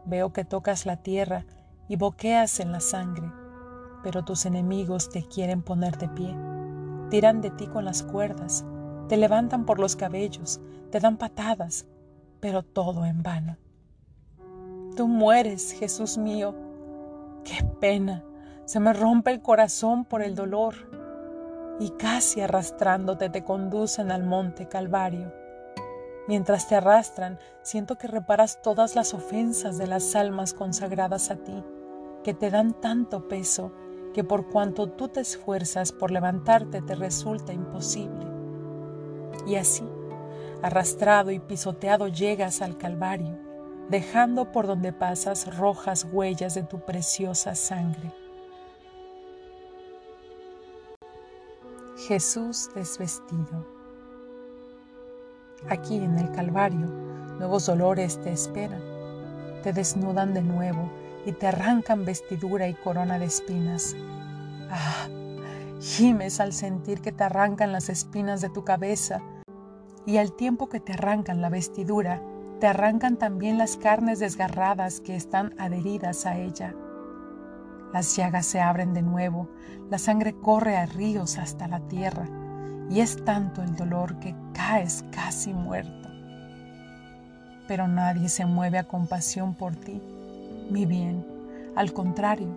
Veo 0.04 0.32
que 0.32 0.44
tocas 0.44 0.86
la 0.86 0.96
tierra 0.96 1.44
y 1.88 1.96
boqueas 1.96 2.60
en 2.60 2.72
la 2.72 2.80
sangre, 2.80 3.30
pero 4.02 4.24
tus 4.24 4.46
enemigos 4.46 5.10
te 5.10 5.22
quieren 5.22 5.62
poner 5.62 5.98
de 5.98 6.08
pie. 6.08 6.36
Tiran 7.10 7.40
de 7.40 7.50
ti 7.50 7.66
con 7.66 7.84
las 7.84 8.02
cuerdas, 8.02 8.64
te 9.08 9.16
levantan 9.16 9.66
por 9.66 9.80
los 9.80 9.96
cabellos, 9.96 10.60
te 10.90 11.00
dan 11.00 11.16
patadas, 11.16 11.86
pero 12.40 12.62
todo 12.62 13.04
en 13.04 13.22
vano. 13.22 13.56
Tú 14.96 15.08
mueres, 15.08 15.72
Jesús 15.72 16.18
mío. 16.18 16.54
Qué 17.44 17.64
pena. 17.80 18.24
Se 18.64 18.80
me 18.80 18.92
rompe 18.92 19.30
el 19.30 19.40
corazón 19.42 20.04
por 20.04 20.22
el 20.22 20.34
dolor. 20.34 20.74
Y 21.80 21.90
casi 21.90 22.42
arrastrándote 22.42 23.30
te 23.30 23.42
conducen 23.42 24.12
al 24.12 24.22
monte 24.22 24.68
Calvario. 24.68 25.32
Mientras 26.28 26.68
te 26.68 26.76
arrastran, 26.76 27.38
siento 27.62 27.96
que 27.96 28.06
reparas 28.06 28.60
todas 28.62 28.94
las 28.94 29.14
ofensas 29.14 29.78
de 29.78 29.88
las 29.88 30.14
almas 30.14 30.52
consagradas 30.54 31.30
a 31.30 31.36
ti, 31.36 31.64
que 32.22 32.34
te 32.34 32.50
dan 32.50 32.80
tanto 32.80 33.26
peso 33.26 33.72
que 34.12 34.24
por 34.24 34.48
cuanto 34.50 34.90
tú 34.90 35.08
te 35.08 35.20
esfuerzas 35.20 35.90
por 35.90 36.10
levantarte 36.10 36.82
te 36.82 36.94
resulta 36.94 37.52
imposible. 37.52 38.26
Y 39.46 39.56
así, 39.56 39.88
arrastrado 40.62 41.30
y 41.30 41.38
pisoteado 41.38 42.08
llegas 42.08 42.60
al 42.60 42.76
Calvario, 42.76 43.38
dejando 43.88 44.52
por 44.52 44.66
donde 44.66 44.92
pasas 44.92 45.56
rojas 45.56 46.06
huellas 46.12 46.54
de 46.54 46.62
tu 46.62 46.80
preciosa 46.80 47.54
sangre. 47.54 48.12
Jesús 52.10 52.68
desvestido. 52.74 53.64
Aquí 55.68 55.94
en 55.94 56.18
el 56.18 56.32
Calvario, 56.32 56.88
nuevos 57.38 57.66
dolores 57.66 58.20
te 58.20 58.32
esperan. 58.32 58.82
Te 59.62 59.72
desnudan 59.72 60.34
de 60.34 60.42
nuevo 60.42 60.90
y 61.24 61.30
te 61.30 61.46
arrancan 61.46 62.04
vestidura 62.04 62.66
y 62.66 62.74
corona 62.74 63.16
de 63.16 63.26
espinas. 63.26 63.94
Ah, 64.72 65.06
Gimes 65.80 66.40
al 66.40 66.52
sentir 66.52 67.00
que 67.00 67.12
te 67.12 67.22
arrancan 67.22 67.70
las 67.70 67.88
espinas 67.88 68.40
de 68.40 68.50
tu 68.50 68.64
cabeza 68.64 69.22
y 70.04 70.16
al 70.16 70.32
tiempo 70.32 70.68
que 70.68 70.80
te 70.80 70.94
arrancan 70.94 71.40
la 71.40 71.48
vestidura, 71.48 72.20
te 72.58 72.66
arrancan 72.66 73.18
también 73.18 73.56
las 73.56 73.76
carnes 73.76 74.18
desgarradas 74.18 75.00
que 75.00 75.14
están 75.14 75.54
adheridas 75.60 76.26
a 76.26 76.36
ella. 76.38 76.74
Las 77.92 78.14
llagas 78.16 78.46
se 78.46 78.60
abren 78.60 78.94
de 78.94 79.02
nuevo, 79.02 79.48
la 79.90 79.98
sangre 79.98 80.34
corre 80.34 80.76
a 80.76 80.86
ríos 80.86 81.38
hasta 81.38 81.66
la 81.66 81.80
tierra 81.80 82.26
y 82.88 83.00
es 83.00 83.24
tanto 83.24 83.62
el 83.62 83.74
dolor 83.76 84.18
que 84.20 84.34
caes 84.52 85.04
casi 85.10 85.52
muerto. 85.52 86.08
Pero 87.66 87.88
nadie 87.88 88.28
se 88.28 88.46
mueve 88.46 88.78
a 88.78 88.86
compasión 88.86 89.54
por 89.54 89.74
ti, 89.76 90.00
mi 90.70 90.86
bien, 90.86 91.26
al 91.76 91.92
contrario, 91.92 92.48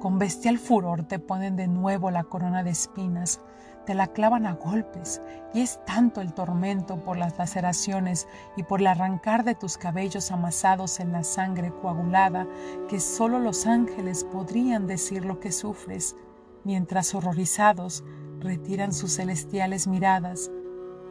con 0.00 0.18
bestial 0.18 0.58
furor 0.58 1.04
te 1.04 1.18
ponen 1.18 1.56
de 1.56 1.66
nuevo 1.66 2.10
la 2.10 2.24
corona 2.24 2.62
de 2.62 2.70
espinas, 2.70 3.40
te 3.84 3.94
la 3.94 4.08
clavan 4.08 4.46
a 4.46 4.54
golpes 4.54 5.20
y 5.52 5.60
es 5.60 5.84
tanto 5.84 6.20
el 6.20 6.32
tormento 6.32 6.96
por 7.02 7.16
las 7.16 7.38
laceraciones 7.38 8.26
y 8.56 8.62
por 8.62 8.80
el 8.80 8.86
arrancar 8.86 9.44
de 9.44 9.54
tus 9.54 9.76
cabellos 9.76 10.30
amasados 10.30 11.00
en 11.00 11.12
la 11.12 11.22
sangre 11.22 11.72
coagulada 11.80 12.46
que 12.88 13.00
solo 13.00 13.38
los 13.38 13.66
ángeles 13.66 14.24
podrían 14.24 14.86
decir 14.86 15.24
lo 15.24 15.40
que 15.40 15.52
sufres, 15.52 16.16
mientras 16.64 17.14
horrorizados 17.14 18.04
retiran 18.40 18.92
sus 18.92 19.16
celestiales 19.16 19.86
miradas 19.86 20.50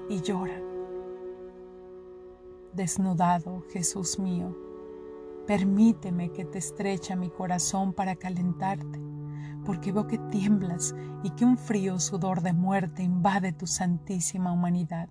y 0.09 0.21
lloran. 0.21 0.63
Desnudado, 2.73 3.63
Jesús 3.69 4.17
mío, 4.17 4.57
permíteme 5.45 6.31
que 6.31 6.43
te 6.43 6.57
estrecha 6.57 7.15
mi 7.15 7.29
corazón 7.29 7.93
para 7.93 8.15
calentarte 8.15 9.12
porque 9.65 9.91
veo 9.91 10.07
que 10.07 10.17
tiemblas 10.17 10.95
y 11.23 11.31
que 11.31 11.45
un 11.45 11.57
frío 11.57 11.99
sudor 11.99 12.41
de 12.41 12.53
muerte 12.53 13.03
invade 13.03 13.53
tu 13.53 13.67
santísima 13.67 14.51
humanidad. 14.51 15.09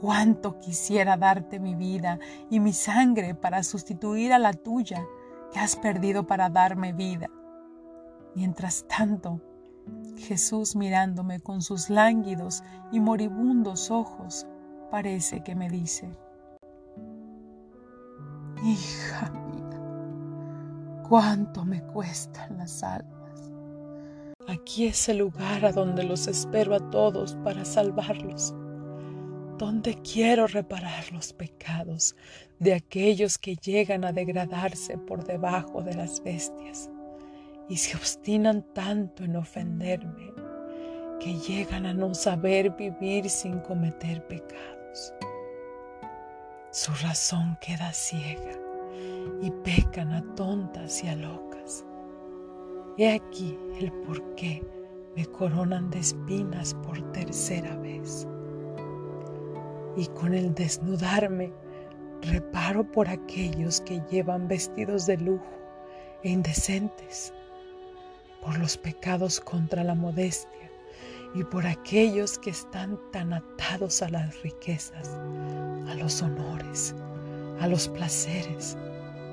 Cuánto 0.00 0.58
quisiera 0.58 1.16
darte 1.16 1.60
mi 1.60 1.74
vida 1.74 2.18
y 2.50 2.60
mi 2.60 2.72
sangre 2.72 3.34
para 3.34 3.62
sustituir 3.62 4.32
a 4.32 4.38
la 4.38 4.52
tuya 4.52 5.04
que 5.52 5.60
has 5.60 5.76
perdido 5.76 6.26
para 6.26 6.48
darme 6.48 6.92
vida. 6.92 7.28
Mientras 8.34 8.86
tanto, 8.88 9.40
Jesús 10.16 10.74
mirándome 10.76 11.40
con 11.40 11.62
sus 11.62 11.90
lánguidos 11.90 12.64
y 12.90 13.00
moribundos 13.00 13.90
ojos, 13.90 14.46
parece 14.90 15.42
que 15.42 15.54
me 15.54 15.68
dice, 15.68 16.10
Hija 18.64 19.32
cuánto 21.12 21.66
me 21.66 21.82
cuestan 21.82 22.56
las 22.56 22.82
almas. 22.82 23.52
Aquí 24.48 24.86
es 24.86 25.10
el 25.10 25.18
lugar 25.18 25.62
a 25.66 25.70
donde 25.70 26.04
los 26.04 26.26
espero 26.26 26.74
a 26.74 26.88
todos 26.88 27.36
para 27.44 27.66
salvarlos, 27.66 28.54
donde 29.58 30.00
quiero 30.00 30.46
reparar 30.46 31.12
los 31.12 31.34
pecados 31.34 32.16
de 32.60 32.72
aquellos 32.72 33.36
que 33.36 33.56
llegan 33.56 34.06
a 34.06 34.12
degradarse 34.12 34.96
por 34.96 35.22
debajo 35.22 35.82
de 35.82 35.92
las 35.92 36.22
bestias 36.22 36.88
y 37.68 37.76
se 37.76 37.94
obstinan 37.94 38.64
tanto 38.72 39.22
en 39.22 39.36
ofenderme 39.36 40.32
que 41.20 41.34
llegan 41.40 41.84
a 41.84 41.92
no 41.92 42.14
saber 42.14 42.70
vivir 42.70 43.28
sin 43.28 43.58
cometer 43.58 44.26
pecados. 44.28 45.12
Su 46.70 46.90
razón 47.02 47.58
queda 47.60 47.92
ciega 47.92 48.71
y 49.40 49.50
pecan 49.50 50.12
a 50.12 50.22
tontas 50.34 51.02
y 51.04 51.08
a 51.08 51.16
locas. 51.16 51.84
He 52.98 53.12
aquí 53.12 53.58
el 53.80 53.90
por 53.92 54.22
qué 54.34 54.62
me 55.16 55.26
coronan 55.26 55.90
de 55.90 55.98
espinas 55.98 56.74
por 56.74 57.00
tercera 57.12 57.76
vez. 57.76 58.26
Y 59.96 60.06
con 60.08 60.34
el 60.34 60.54
desnudarme 60.54 61.52
reparo 62.22 62.84
por 62.84 63.08
aquellos 63.08 63.80
que 63.80 64.00
llevan 64.10 64.48
vestidos 64.48 65.06
de 65.06 65.18
lujo 65.18 65.58
e 66.22 66.30
indecentes, 66.30 67.32
por 68.40 68.58
los 68.58 68.76
pecados 68.76 69.40
contra 69.40 69.84
la 69.84 69.94
modestia 69.94 70.70
y 71.34 71.44
por 71.44 71.66
aquellos 71.66 72.38
que 72.38 72.50
están 72.50 72.98
tan 73.10 73.32
atados 73.32 74.02
a 74.02 74.08
las 74.08 74.42
riquezas, 74.42 75.08
a 75.88 75.94
los 75.94 76.22
honores, 76.22 76.94
a 77.60 77.66
los 77.66 77.88
placeres, 77.88 78.76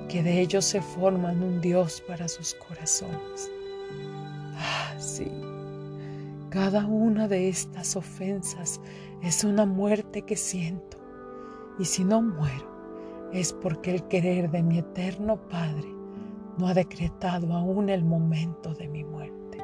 que 0.09 0.23
de 0.23 0.41
ellos 0.41 0.65
se 0.65 0.81
forman 0.81 1.41
un 1.41 1.61
Dios 1.61 2.03
para 2.05 2.27
sus 2.27 2.55
corazones. 2.55 3.49
Ah, 4.57 4.93
sí, 4.97 5.31
cada 6.49 6.85
una 6.85 7.27
de 7.27 7.47
estas 7.47 7.95
ofensas 7.95 8.81
es 9.21 9.43
una 9.43 9.65
muerte 9.65 10.23
que 10.23 10.35
siento, 10.35 10.97
y 11.77 11.85
si 11.85 12.03
no 12.03 12.21
muero, 12.21 12.67
es 13.31 13.53
porque 13.53 13.93
el 13.93 14.03
querer 14.07 14.49
de 14.49 14.63
mi 14.63 14.79
eterno 14.79 15.37
Padre 15.47 15.87
no 16.57 16.67
ha 16.67 16.73
decretado 16.73 17.53
aún 17.53 17.87
el 17.87 18.03
momento 18.03 18.73
de 18.73 18.87
mi 18.87 19.03
muerte. 19.03 19.63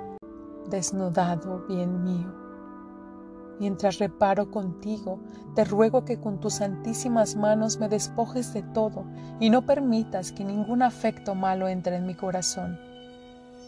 Desnudado, 0.69 1.65
bien 1.67 2.03
mío, 2.03 2.44
Mientras 3.59 3.99
reparo 3.99 4.51
contigo, 4.51 5.19
te 5.55 5.63
ruego 5.63 6.03
que 6.03 6.19
con 6.19 6.39
tus 6.39 6.55
santísimas 6.55 7.35
manos 7.35 7.79
me 7.79 7.87
despojes 7.87 8.53
de 8.53 8.63
todo 8.63 9.05
y 9.39 9.49
no 9.49 9.65
permitas 9.65 10.33
que 10.33 10.43
ningún 10.43 10.81
afecto 10.81 11.35
malo 11.35 11.69
entre 11.69 11.95
en 11.95 12.05
mi 12.05 12.15
corazón. 12.15 12.77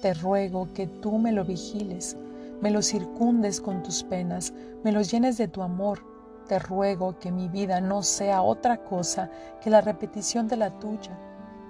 Te 0.01 0.13
ruego 0.13 0.67
que 0.73 0.87
tú 0.87 1.17
me 1.17 1.31
lo 1.31 1.45
vigiles, 1.45 2.17
me 2.61 2.71
lo 2.71 2.81
circundes 2.81 3.61
con 3.61 3.81
tus 3.81 4.03
penas, 4.03 4.53
me 4.83 4.91
lo 4.91 5.01
llenes 5.01 5.37
de 5.37 5.47
tu 5.47 5.61
amor. 5.61 5.99
Te 6.47 6.59
ruego 6.59 7.17
que 7.19 7.31
mi 7.31 7.47
vida 7.47 7.81
no 7.81 8.03
sea 8.03 8.41
otra 8.41 8.83
cosa 8.83 9.29
que 9.61 9.69
la 9.69 9.81
repetición 9.81 10.47
de 10.47 10.57
la 10.57 10.77
tuya 10.79 11.17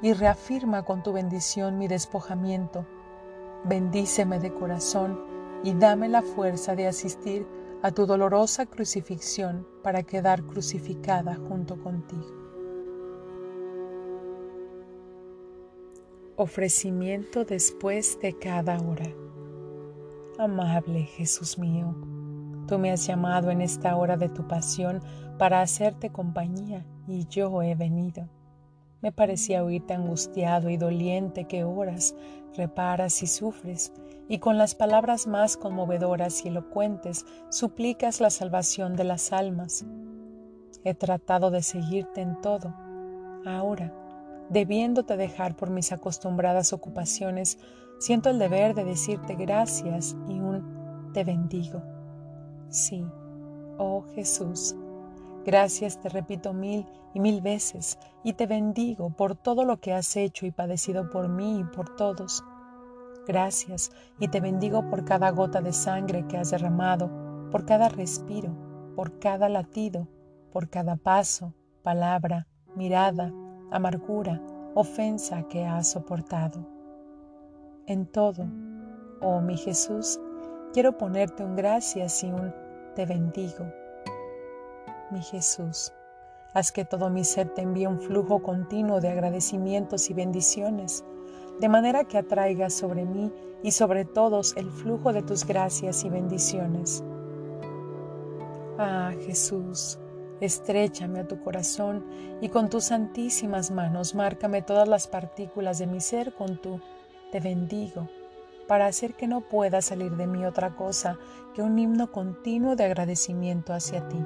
y 0.01 0.13
reafirma 0.13 0.84
con 0.84 1.03
tu 1.03 1.13
bendición 1.13 1.77
mi 1.77 1.88
despojamiento. 1.88 2.86
Bendíceme 3.63 4.39
de 4.39 4.53
corazón 4.53 5.19
y 5.63 5.73
dame 5.73 6.08
la 6.08 6.21
fuerza 6.21 6.75
de 6.75 6.88
asistir 6.88 7.47
a 7.84 7.92
tu 7.92 8.06
dolorosa 8.06 8.66
crucifixión 8.66 9.68
para 9.84 10.04
quedar 10.04 10.44
crucificada 10.44 11.36
junto 11.36 11.82
contigo. 11.82 12.36
Ofrecimiento 16.36 17.46
después 17.46 18.20
de 18.20 18.34
cada 18.38 18.80
hora. 18.80 19.12
Amable 20.38 21.04
Jesús 21.04 21.58
mío, 21.58 21.96
tú 22.68 22.78
me 22.78 22.92
has 22.92 23.06
llamado 23.06 23.50
en 23.52 23.62
esta 23.62 23.96
hora 23.96 24.18
de 24.18 24.30
tu 24.30 24.48
pasión 24.48 25.02
para 25.38 25.62
hacerte 25.62 26.12
compañía 26.12 26.86
y 27.08 27.26
yo 27.28 27.62
he 27.62 27.76
venido. 27.76 28.28
Me 29.01 29.12
parecía 29.12 29.63
oírte 29.63 29.93
angustiado 29.93 30.69
y 30.69 30.77
doliente 30.77 31.45
que 31.45 31.63
oras, 31.63 32.15
reparas 32.55 33.21
y 33.21 33.27
sufres, 33.27 33.93
y 34.27 34.39
con 34.39 34.57
las 34.57 34.73
palabras 34.73 35.27
más 35.27 35.55
conmovedoras 35.55 36.43
y 36.43 36.47
elocuentes 36.47 37.25
suplicas 37.49 38.19
la 38.19 38.29
salvación 38.29 38.95
de 38.95 39.03
las 39.03 39.31
almas. 39.31 39.86
He 40.83 40.95
tratado 40.95 41.51
de 41.51 41.62
seguirte 41.62 42.21
en 42.21 42.41
todo. 42.41 42.73
Ahora, 43.45 43.93
debiéndote 44.49 45.15
dejar 45.15 45.55
por 45.55 45.69
mis 45.69 45.91
acostumbradas 45.91 46.73
ocupaciones, 46.73 47.60
siento 47.99 48.29
el 48.29 48.39
deber 48.39 48.73
de 48.73 48.83
decirte 48.83 49.36
gracias 49.36 50.15
y 50.27 50.39
un 50.39 51.12
te 51.13 51.23
bendigo. 51.23 51.83
Sí, 52.69 53.05
oh 53.77 54.03
Jesús, 54.13 54.75
Gracias 55.47 56.01
te 56.01 56.10
repito 56.10 56.51
mil 56.51 56.86
y 57.13 57.21
mil 57.21 57.39
veces 57.39 57.97
y 58.21 58.33
te 58.33 58.47
bendigo 58.47 59.12
por 59.12 59.33
todo 59.33 59.63
lo 59.63 59.79
que 59.79 59.93
has 59.93 60.17
hecho 60.17 60.45
y 60.45 60.51
padecido 60.51 61.10
por 61.10 61.29
mí 61.29 61.62
y 61.62 61.63
por 61.63 61.95
todos. 61.95 62.43
Gracias 63.25 63.93
y 64.19 64.27
te 64.27 64.41
bendigo 64.41 64.89
por 64.89 65.05
cada 65.05 65.29
gota 65.29 65.62
de 65.62 65.71
sangre 65.71 66.27
que 66.27 66.36
has 66.36 66.51
derramado, 66.51 67.10
por 67.49 67.65
cada 67.65 67.88
respiro, 67.88 68.49
por 68.93 69.19
cada 69.19 69.47
latido, 69.47 70.10
por 70.51 70.69
cada 70.69 70.97
paso, 70.97 71.53
palabra, 71.81 72.45
mirada, 72.75 73.31
amargura, 73.71 74.41
ofensa 74.75 75.43
que 75.43 75.63
has 75.63 75.91
soportado. 75.91 76.60
En 77.86 78.05
todo, 78.05 78.45
oh 79.21 79.39
mi 79.39 79.55
Jesús, 79.55 80.19
quiero 80.73 80.97
ponerte 80.97 81.45
un 81.45 81.55
gracias 81.55 82.21
y 82.25 82.33
un 82.33 82.53
te 82.95 83.05
bendigo 83.05 83.65
mi 85.12 85.22
Jesús. 85.22 85.93
Haz 86.54 86.72
que 86.72 86.86
todo 86.86 87.10
mi 87.10 87.24
ser 87.24 87.50
te 87.50 87.62
envíe 87.62 87.88
un 87.88 88.00
flujo 88.00 88.41
continuo 88.41 89.00
de 89.00 89.10
agradecimientos 89.10 90.10
y 90.10 90.13
bendiciones, 90.13 91.04
de 91.60 91.70
manera 91.70 92.04
que 92.06 92.17
atraiga 92.17 92.70
sobre 92.70 93.06
mí 93.06 93.32
y 93.63 93.72
sobre 93.72 94.06
todos 94.06 94.56
el 94.58 94.72
flujo 94.72 95.13
de 95.13 95.24
tus 95.24 95.46
gracias 95.46 96.04
y 96.04 96.10
bendiciones. 96.10 97.04
Ah, 98.78 99.12
Jesús, 99.26 100.00
estrechame 100.39 101.20
a 101.22 101.28
tu 101.28 101.41
corazón 101.41 102.06
y 102.41 102.50
con 102.50 102.70
tus 102.70 102.86
santísimas 102.86 103.72
manos 103.72 104.13
márcame 104.15 104.62
todas 104.62 104.88
las 104.88 105.08
partículas 105.08 105.80
de 105.80 105.88
mi 105.88 106.00
ser 106.00 106.34
con 106.34 106.58
tu 106.62 106.80
te 107.32 107.39
bendigo, 107.39 108.08
para 108.67 108.86
hacer 108.86 109.15
que 109.15 109.28
no 109.28 109.41
pueda 109.41 109.82
salir 109.82 110.15
de 110.15 110.28
mí 110.28 110.46
otra 110.46 110.76
cosa 110.76 111.17
que 111.54 111.62
un 111.62 111.78
himno 111.78 112.12
continuo 112.12 112.76
de 112.76 112.86
agradecimiento 112.86 113.74
hacia 113.74 114.08
ti. 114.08 114.20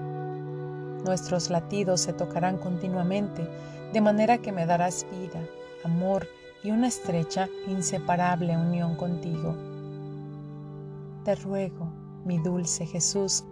Nuestros 1.05 1.49
latidos 1.49 2.01
se 2.01 2.13
tocarán 2.13 2.57
continuamente, 2.57 3.47
de 3.91 4.01
manera 4.01 4.37
que 4.37 4.51
me 4.51 4.65
darás 4.65 5.05
vida, 5.11 5.39
amor 5.83 6.27
y 6.63 6.71
una 6.71 6.87
estrecha, 6.87 7.49
inseparable 7.67 8.55
unión 8.55 8.95
contigo. 8.95 9.55
Te 11.23 11.35
ruego, 11.35 11.91
mi 12.23 12.37
dulce 12.37 12.85
Jesús, 12.85 13.43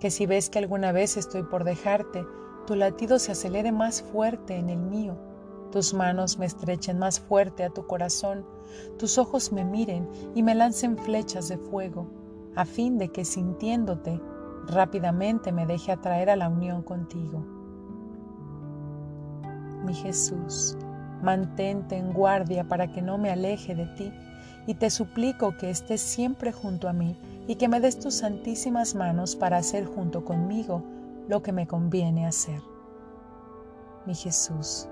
que 0.00 0.10
si 0.10 0.26
ves 0.26 0.50
que 0.50 0.58
alguna 0.58 0.92
vez 0.92 1.16
estoy 1.16 1.42
por 1.42 1.64
dejarte, 1.64 2.24
tu 2.66 2.74
latido 2.74 3.18
se 3.18 3.32
acelere 3.32 3.72
más 3.72 4.02
fuerte 4.02 4.56
en 4.56 4.68
el 4.68 4.78
mío, 4.78 5.16
tus 5.72 5.94
manos 5.94 6.38
me 6.38 6.46
estrechen 6.46 6.98
más 6.98 7.20
fuerte 7.20 7.64
a 7.64 7.70
tu 7.70 7.86
corazón, 7.86 8.46
tus 8.98 9.16
ojos 9.16 9.52
me 9.52 9.64
miren 9.64 10.08
y 10.34 10.42
me 10.42 10.54
lancen 10.54 10.98
flechas 10.98 11.48
de 11.48 11.56
fuego, 11.56 12.06
a 12.54 12.64
fin 12.64 12.98
de 12.98 13.08
que 13.08 13.24
sintiéndote 13.24 14.20
rápidamente 14.68 15.52
me 15.52 15.66
deje 15.66 15.92
atraer 15.92 16.30
a 16.30 16.36
la 16.36 16.48
unión 16.48 16.82
contigo. 16.82 17.44
Mi 19.84 19.94
Jesús, 19.94 20.76
mantente 21.22 21.96
en 21.96 22.12
guardia 22.12 22.64
para 22.64 22.92
que 22.92 23.02
no 23.02 23.18
me 23.18 23.30
aleje 23.30 23.74
de 23.74 23.86
ti 23.86 24.12
y 24.66 24.74
te 24.74 24.90
suplico 24.90 25.56
que 25.56 25.70
estés 25.70 26.00
siempre 26.00 26.52
junto 26.52 26.88
a 26.88 26.92
mí 26.92 27.18
y 27.46 27.56
que 27.56 27.68
me 27.68 27.80
des 27.80 27.98
tus 27.98 28.14
santísimas 28.14 28.94
manos 28.94 29.34
para 29.34 29.56
hacer 29.56 29.86
junto 29.86 30.24
conmigo 30.24 30.82
lo 31.28 31.42
que 31.42 31.52
me 31.52 31.66
conviene 31.66 32.26
hacer. 32.26 32.60
Mi 34.06 34.14
Jesús, 34.14 34.88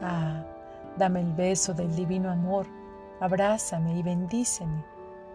ah, 0.00 0.44
dame 0.96 1.20
el 1.20 1.32
beso 1.32 1.74
del 1.74 1.94
divino 1.94 2.30
amor, 2.30 2.66
abrázame 3.20 3.98
y 3.98 4.02
bendíceme. 4.02 4.84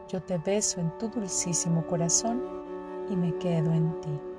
Yo 0.07 0.21
te 0.21 0.37
beso 0.37 0.79
en 0.79 0.97
tu 0.97 1.09
dulcísimo 1.09 1.85
corazón 1.87 2.64
y 3.09 3.15
me 3.15 3.37
quedo 3.37 3.71
en 3.73 3.99
ti. 4.01 4.34